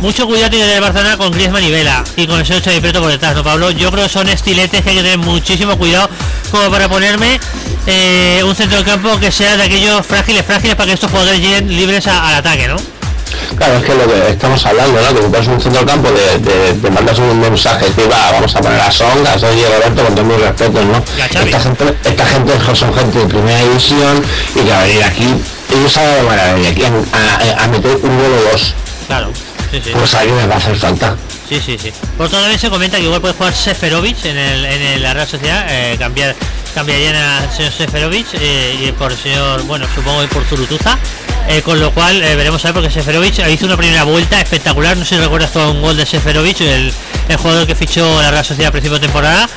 [0.00, 3.00] Mucho cuidado tiene el Barcelona con Griezmann y Vela y con el señor Xavi Prieto
[3.00, 3.70] por detrás, ¿no, Pablo?
[3.70, 6.10] Yo creo que son estiletes que hay que tener muchísimo cuidado
[6.50, 7.38] como para ponerme
[7.86, 11.40] eh, un centro del campo que sea de aquellos frágiles, frágiles para que estos jugadores
[11.40, 12.76] lleguen libres a- al ataque, ¿no?
[13.56, 15.08] Claro, es que lo que estamos hablando, ¿no?
[15.14, 18.54] Que pones un centro del campo de, de, de mandas un mensaje, que va, vamos
[18.54, 21.04] a poner a Songa, a Sergio Roberto, con todos mis respetos, ¿no?
[21.24, 24.22] Esta gente, esta gente son gente de primera división
[24.54, 25.26] y que va a venir aquí,
[25.76, 26.88] ellos saben de aquí a,
[27.60, 28.74] a- a meter un gol o dos,
[29.06, 29.30] Claro,
[29.70, 29.90] sí, sí.
[29.92, 31.16] pues a alguien les va a hacer falta.
[31.48, 31.92] Sí, sí, sí.
[32.16, 35.26] Por otro lado, se comenta que igual puede jugar Seferovic en, el, en la Real
[35.26, 36.36] Sociedad, eh, cambiar,
[36.74, 40.98] cambiarían al señor Seferovic eh, y por el señor, bueno, supongo que por Zurutuza,
[41.48, 45.06] eh, con lo cual veremos a ver porque Seferovic hizo una primera vuelta espectacular, no
[45.06, 46.92] sé si recuerdas todo un gol de Seferovic, el,
[47.28, 49.48] el jugador que fichó la Real Sociedad a principio de temporada,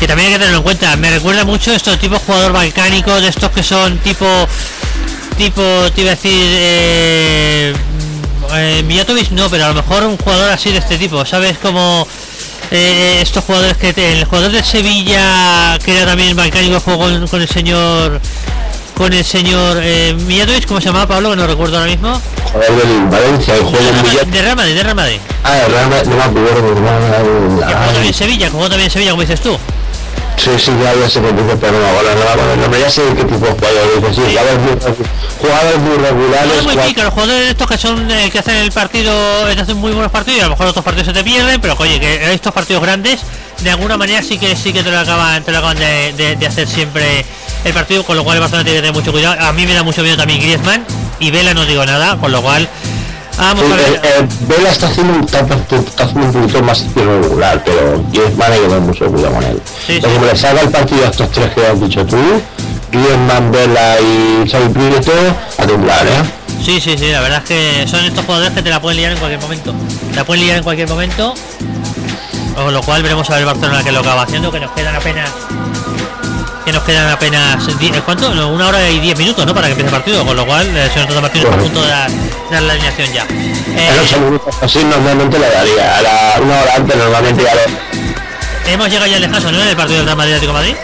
[0.00, 0.96] que también hay que tenerlo en cuenta.
[0.96, 4.26] Me recuerda mucho estos tipos jugador balcánico, de estos que son tipo,
[5.36, 5.62] tipo,
[5.94, 7.76] te iba a decir,
[8.54, 11.58] eh, Mijatovic no, pero a lo mejor un jugador así de este tipo, ¿sabes?
[11.58, 12.06] Como
[12.70, 17.26] eh, estos jugadores que te- el jugador de Sevilla que era también balcánico jugó con,
[17.28, 18.20] con el señor
[18.94, 21.30] con el señor eh, Mijatovic, ¿cómo se llamaba Pablo?
[21.30, 22.20] Que no recuerdo ahora mismo.
[22.52, 24.56] Joder, del Valencia, el juego De Real.
[24.56, 25.18] Madrid, de Real Madrid.
[25.44, 27.58] Ah, el Real Madrid, no me acuerdo, no me acuerdo.
[27.60, 29.56] Que jugó también en Sevilla, jugó también en Sevilla, como dices tú.
[30.38, 33.24] Sí, sí, ya, ya sé qué tipo, pero no me acuerdo, no ya sé qué
[33.24, 34.94] tipo de jugadores, dice, sí, jugadores muy,
[35.40, 39.12] jugadores muy regulares, muy cua- pícaros, jugadores estos que son eh, que hacen el partido,
[39.52, 41.74] que hacen muy buenos partidos y a lo mejor otros partidos se te pierden, pero
[41.78, 43.20] oye, que estos partidos grandes
[43.62, 46.36] de alguna manera sí que sí que te lo acaban, te lo acaban de, de-
[46.36, 47.24] de hacer siempre
[47.64, 49.44] el partido, con lo cual el Barcelona tiene que tener mucho cuidado.
[49.44, 50.84] A mí me da mucho miedo también Griezmann
[51.18, 52.68] y Vela no digo nada, con lo cual
[53.38, 53.94] vamos a Eh, ver.
[53.94, 58.52] eh, eh, Vela está haciendo, un, está, está haciendo un poquito más irregular, pero Griezmann
[58.52, 59.62] hay que tener mucho cuidado con él.
[59.86, 60.14] Sí, Pero sí.
[60.14, 62.16] como le salga el partido a estos tres que has dicho tú,
[62.92, 65.12] Griezmann, Vela y Xavi Prieto,
[65.58, 66.10] a temblar, ¿eh?
[66.64, 69.12] Sí, sí, sí, la verdad es que son estos jugadores que te la pueden liar
[69.12, 69.72] en cualquier momento.
[70.10, 71.34] Te la pueden liar en cualquier momento.
[72.56, 75.30] Con lo cual veremos a ver Barcelona que lo acaba haciendo, que nos quedan apenas.
[76.68, 77.66] Que nos quedan apenas.
[77.78, 78.34] die- ¿Cuánto?
[78.34, 79.54] No, Una hora y diez minutos, ¿no?
[79.54, 80.22] Para que empiece el partido.
[80.26, 82.10] Con lo cual, el señor Toto Martínez está a punto de dar,
[82.50, 83.22] dar la alineación ya.
[83.24, 87.54] Eh, En ocho minutos así normalmente le daría, a la, una hora antes normalmente ya
[87.54, 88.70] lo...
[88.70, 89.58] hemos llegado ya al descanso, ¿no?
[89.60, 90.74] Del partido del Real Madrid Atlético Madrid.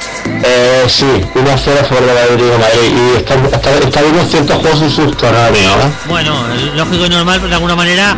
[0.43, 1.05] Eh, sí,
[1.35, 4.95] 1 a 0 a favor de Atlético Madrid y está, está, está viendo ciertos juegos
[4.95, 5.91] subterráneos, ¿eh?
[6.09, 8.17] Bueno, lógico y normal, pero de alguna manera,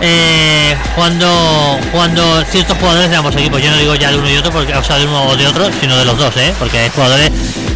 [0.00, 4.36] eh, cuando cuando ciertos jugadores de ambos equipos, yo no digo ya de uno y
[4.36, 6.54] otro, porque, o sea, de uno o de otro, sino de los dos, ¿eh?
[6.58, 7.30] porque hay jugadores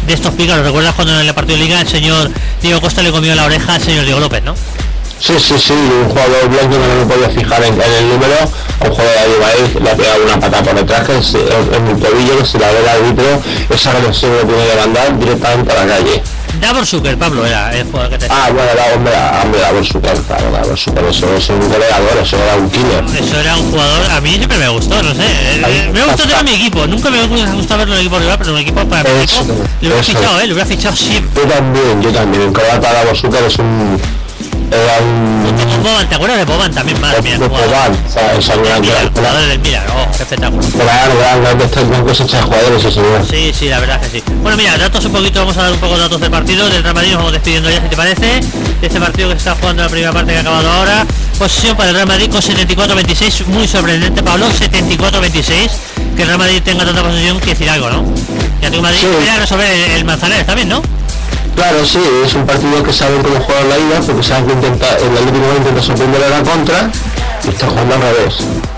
[0.05, 0.65] de estos pícaros.
[0.65, 3.75] ¿Recuerdas cuando en el partido de Liga el señor Diego Costa le comió la oreja
[3.75, 4.55] al señor Diego López, no?
[5.19, 8.35] Sí, sí, sí, un jugador blanco no me podía fijar en, en el número,
[8.81, 12.39] un jugador de Madrid le ha pegado una pata por detrás es, en mi tobillo,
[12.39, 15.87] que si la ve el árbitro, esa agresión lo tiene que mandar directamente a la
[15.87, 16.23] calle.
[16.61, 20.17] Davor Zucker, Pablo, era el jugador que te Ah, bueno, la hombre, hombre, la Super,
[20.21, 23.03] claro, la Super, eso es un goleador, eso era un killer.
[23.21, 25.21] Eso era un jugador, a mí siempre me gustó, no sé.
[25.25, 28.37] eh, Me gusta tener a mi equipo, nunca me gusta verlo en el equipo rival,
[28.37, 29.43] pero un equipo para mi equipo,
[29.81, 30.47] le hubiera fichado, ¿eh?
[30.47, 31.43] Le hubiera fichado siempre.
[31.43, 33.99] Yo también, yo también, en croata la Super es un...
[35.83, 36.97] Boban, ¿te acuerdas de Boban también?
[37.01, 37.37] De.
[37.47, 37.97] Boban,
[38.61, 40.63] Milan, gran, jugadores del Milan, oh, qué espectáculo.
[42.37, 43.29] de jugadores.
[43.29, 44.23] Sí, sí, la verdad que sí.
[44.41, 46.69] Bueno, mira, datos un poquito, vamos a dar un poco de datos del partido.
[46.69, 48.41] Del Real Madrid nos vamos despidiendo ya, si te parece.
[48.81, 51.05] De este partido que se está jugando en la primera parte que ha acabado ahora.
[51.37, 55.69] Posesión para el Real Madrid con 74-26, muy sorprendente, Pablo, 74-26.
[56.15, 58.03] Que el Real Madrid tenga tanta posesión, que decir algo, ¿no?
[58.59, 59.39] Que Atlético de Madrid Sí.
[59.39, 60.81] resolver el, el Manzanares también, ¿no?
[61.55, 64.87] Claro, sí, es un partido que saben cómo jugar la ida, porque saben que intenta,
[64.97, 66.91] el Atlético Madrid intenta sorprender a la contra
[67.43, 68.35] y está jugando al revés.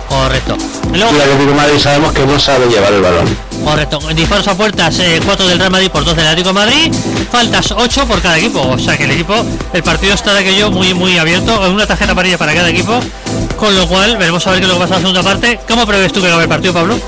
[0.09, 0.57] Correcto.
[0.91, 3.37] Y Y luego, el Atlético Madrid sabemos que no sabe llevar el balón.
[3.63, 3.99] correcto.
[4.13, 6.93] Disparos a puertas, 4 del Real Madrid por 2 del Atlético de Madrid.
[7.31, 8.61] Faltas 8 por cada equipo.
[8.61, 9.33] O sea que el equipo,
[9.73, 11.59] el partido está de aquello muy, muy abierto.
[11.69, 12.99] Una tarjeta amarilla para cada equipo.
[13.57, 15.59] Con lo cual, veremos a ver qué es lo que pasa en la segunda parte.
[15.67, 16.99] ¿Cómo prevés tú que acabe el partido, Pablo?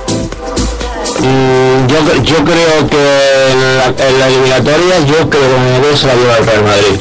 [1.19, 6.13] Mm, yo, yo creo que en la, en la eliminatoria, yo creo que se la
[6.15, 6.99] lleva el Real Madrid.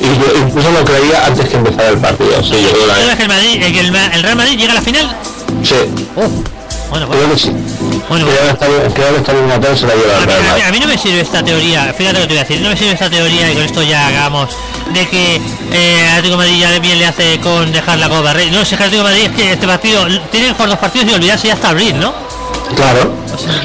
[0.00, 2.42] Y yo incluso lo creía antes que empezara el partido.
[2.42, 5.16] Sí, yo creo ¿Crees que el, Madrid, eh, el, Real Madrid llega a la final?
[5.62, 5.74] sí.
[6.88, 7.34] Bueno, Creo bueno.
[7.34, 7.50] que sí.
[8.08, 10.38] Bueno, Creo que esta, creo que esta eliminatoria se la lleva A el mí, Real
[10.38, 10.64] a mí- Madrid.
[10.68, 12.68] a mí no me sirve esta teoría, fíjate lo que te voy a decir, no
[12.70, 14.50] me sirve esta teoría y con esto ya hagamos
[14.94, 15.40] de que
[15.72, 18.32] eh, Atlético de Madrid ya de bien le hace con dejar la Copa.
[18.52, 20.78] No, si es que Atlético de Madrid es que este partido tiene que jugar dos
[20.78, 22.14] partidos y olvidarse ya hasta abril, ¿no?
[22.74, 23.14] Claro.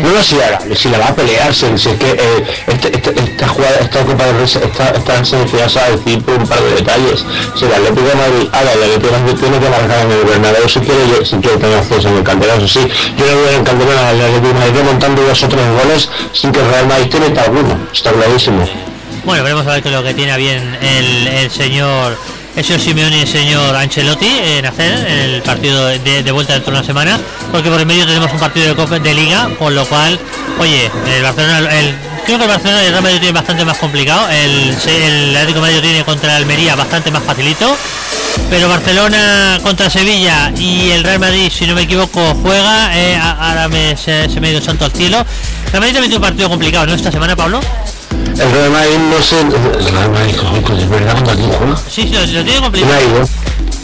[0.02, 2.96] No, no, si la, si la va a pelear, si, si es que eh, este,
[2.96, 6.76] este- esta jugada, esta Copa de esta, esta se a decir por un par de
[6.76, 7.26] detalles.
[7.56, 10.24] Si el Atlético de Madrid, ahora el Atlético de Madrid tiene que marcar en el
[10.26, 12.80] Bernabéu si quiere, yo- si quiere tener acceso en el Calderón, sí.
[13.18, 16.52] Yo no veo en el Calderón al Atlético Madrid remontando dos o tres goles sin
[16.52, 17.78] que el Real Madrid tiene alguno.
[17.94, 18.70] Está clarísimo.
[19.24, 22.18] Bueno, veremos a ver qué es lo que tiene bien el, el señor
[22.56, 26.86] señor Simeone y el señor Ancelotti en hacer el partido de, vuelta dentro de una
[26.86, 27.20] semana,
[27.52, 30.20] porque por el medio tenemos un partido de Copa de Liga, con lo cual,
[30.60, 31.96] oye, el Barcelona, el,
[32.26, 35.60] creo que el Barcelona y el Real Madrid tiene bastante más complicado, el, el Atlético
[35.60, 37.76] de Madrid tiene contra el Almería bastante más facilito,
[38.50, 43.68] pero Barcelona contra Sevilla y el Real Madrid, si no me equivoco, juega, eh, ahora
[43.70, 45.26] me, se, se me ha ido santo al cielo.
[45.66, 46.94] El Real Madrid también tiene un partido complicado, ¿no?
[46.94, 47.62] Esta semana, Pablo.
[48.42, 49.40] El Real Madrid no sé...
[49.40, 51.78] El Real Madrid, coño, verdad, cuando aquí juega.
[51.78, 52.94] Sí, sí, lo, lo tiene complicado.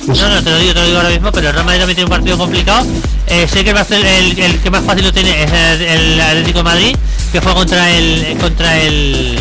[0.08, 1.95] No, no, te lo digo, te lo digo ahora mismo, pero el Real Madrid también
[1.95, 2.88] tiene un partido complicado.
[3.28, 6.60] Eh, sé que el, el, el que más fácil lo tiene es el, el Atlético
[6.60, 6.97] de Madrid,
[7.32, 9.38] que juega contra el contra el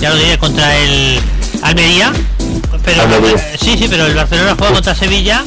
[0.00, 1.20] ya lo diré, contra el
[1.62, 2.12] Almería.
[2.84, 3.38] Pero Almería.
[3.60, 5.44] sí, sí, pero el Barcelona juega contra Sevilla,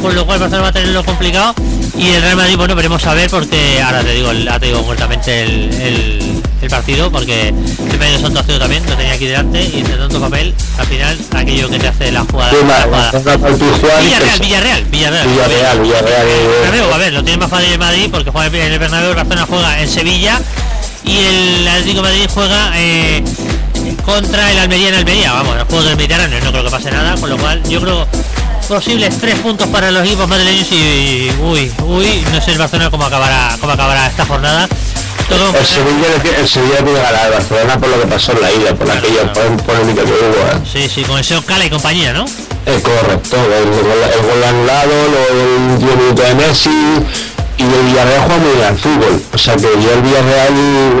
[0.00, 1.54] con lo cual el Barcelona va a tenerlo complicado.
[1.98, 4.82] Y el Real Madrid, bueno, veremos a ver porque ahora te digo, ahora te digo
[4.84, 9.62] correctamente el, el, el partido, porque el medio Santo Acero también lo tenía aquí delante
[9.62, 12.50] y entre tanto papel, al final aquello que te hace la jugada.
[12.50, 14.00] Sí, la jugada.
[14.02, 15.28] y Villarreal, Villarreal, Villarreal.
[15.28, 16.26] Villarreal, Villarreal.
[16.26, 19.16] eh, a ver, lo tiene más fácil el Madrid porque juega en el Bernabéu, el
[19.16, 20.40] Barcelona juega en Sevilla
[21.04, 23.24] y el Atlético de Madrid juega eh,
[24.04, 27.14] contra el Almería en Almería, vamos, el juego del Mediterráneo, no creo que pase nada,
[27.16, 28.06] con lo cual yo creo
[28.68, 33.04] posibles tres puntos para los equipos madrileños y uy, uy, no sé el Barcelona cómo
[33.04, 34.68] acabará, cómo acabará esta jornada.
[35.28, 38.50] Todo- El Sevilla, el Sevilla tiene ganar al Barcelona por lo que pasó en la
[38.52, 39.48] ida, por Claro, aquella claro.
[39.56, 40.46] pol- polémica que hubo.
[40.48, 40.58] ¿eh?
[40.72, 42.24] Sí, sí, con el señor Cala y compañía, ¿no?
[42.24, 44.92] Es correcto, el, gol- el gol anulado,
[45.30, 46.70] el último minuto de Messi
[47.58, 49.22] y el Villarreal juega muy bien al fútbol.
[49.34, 50.52] O sea que yo el Villarreal,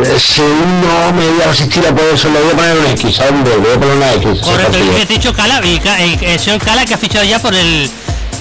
[0.04, 2.86] eh, si no me voy a resistir a poner eso, le voy a poner un
[2.86, 4.40] X, hombre, le voy a poner una X.
[4.42, 5.80] Correcto, y que te he dicho Cala, y
[6.22, 7.90] el señor Cala que ha fichado ya por el...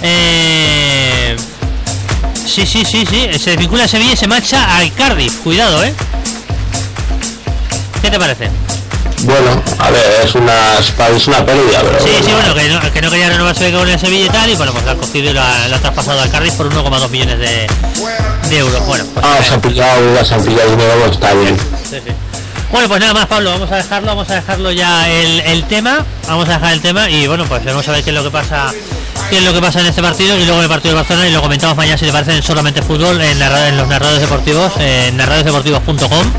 [0.03, 1.35] Eh,
[2.47, 5.93] sí, sí, sí, sí, se desvincula Sevilla y se marcha al Cardiff, cuidado, ¿eh?
[8.01, 8.49] ¿Qué te parece?
[9.23, 13.01] Bueno, a ver, es una, es una pérdida, pero Sí, sí, bueno, que no, que
[13.01, 15.33] no quería renovarse con el Sevilla y tal, y bueno, pues la ha cogido y
[15.33, 17.67] lo ha traspasado al Cardiff por 1,2 millones de,
[18.49, 18.85] de euros.
[18.85, 21.57] Bueno, pues, Ah, se ha pillado, se ha pillado dinero, pues está bien.
[21.89, 22.11] Sí, sí.
[22.71, 26.05] Bueno, pues nada más, Pablo, vamos a dejarlo, vamos a dejarlo ya el, el tema,
[26.27, 28.29] vamos a dejar el tema y bueno, pues vamos a ver qué es lo que
[28.29, 28.71] pasa
[29.30, 31.28] qué es lo que pasa en este partido y luego en el partido de Barcelona
[31.28, 34.21] y lo comentamos mañana si te parece en solamente fútbol en, narra- en los narradores
[34.21, 36.32] deportivos, en narradosdeportivos.com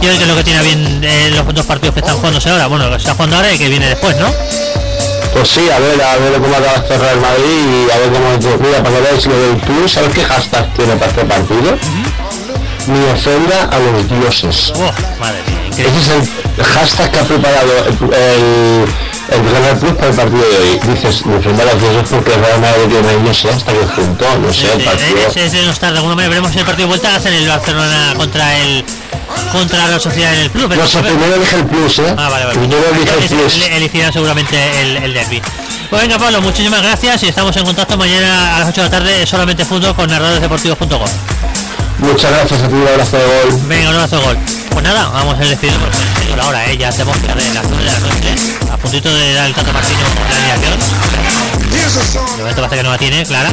[0.00, 2.50] y ver qué es lo que tiene bien eh, los dos partidos que están jugándose
[2.50, 4.26] ahora, bueno, que está jugando ahora y que viene después, ¿no?
[5.32, 8.58] Pues sí, a ver, a ver cómo acaba este Real Madrid y a ver cómo
[8.62, 11.76] mira para que veáis lo del plus, ¿sabes qué hashtag tiene para este partido?
[12.86, 14.72] Ni ofenda a los dioses.
[14.76, 15.98] Oh, madre mía, increíble.
[15.98, 16.28] Ese es
[16.58, 18.84] el hashtag que ha preparado el, el,
[19.30, 20.80] el Real Plus para el partido de hoy.
[20.94, 24.52] Dices, ofenda a los porque el Real Madrid tiene, no sé, hasta qué punto, no
[24.52, 25.28] sé, el partido.
[25.28, 26.30] Ese, ese no está de alguna manera.
[26.30, 28.84] Veremos el partido de vuelta hacen el Barcelona contra el
[29.52, 30.74] contra la sociedad en el club.
[30.74, 32.14] No sé, primero elige el plus, ¿eh?
[32.16, 32.58] Ah, vale, vale.
[32.58, 33.54] Primero elige el plus.
[33.56, 35.40] ele- Elegirán seguramente el, el derby.
[35.90, 38.90] Pues venga, Pablo, muchísimas gracias y estamos en contacto mañana a las 8 de la
[38.98, 41.08] tarde, solamente fútbol con narradoresdeportivos.com.
[41.98, 43.60] Muchas gracias a ti, un abrazo de gol.
[43.68, 44.36] Venga, un abrazo gol.
[44.74, 46.76] Pues nada, vamos a porque en serio la hora, ¿eh?
[46.76, 48.34] ya hacemos que de las 9 de la noche,
[48.70, 50.78] a puntito de dar el Tato Martino con la alineación.
[52.36, 53.50] De momento parece que no la tiene, Clara.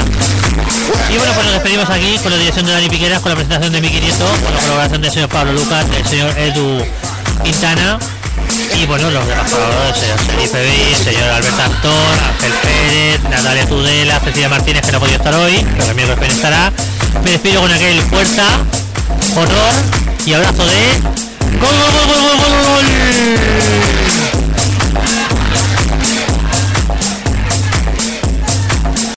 [1.08, 3.72] Y bueno, pues nos despedimos aquí con la dirección de Dani Piqueras, con la presentación
[3.72, 6.84] de Miki Nieto, con la colaboración del señor Pablo Lucas, del señor Edu
[7.44, 7.98] Quintana
[8.74, 13.22] y bueno, los demás colaboradores, el señor Felipe B, el señor Albert Antón, Ángel Pérez,
[13.30, 16.72] Natalia Tudela, Cecilia Martínez, que no ha podido estar hoy, pero también estará.
[17.24, 18.44] Me despido con aquel fuerza,
[19.36, 20.72] honor y abrazo de...
[21.58, 22.52] ¡Gol, gol, gol, gol, gol!
[22.76, 24.51] gol!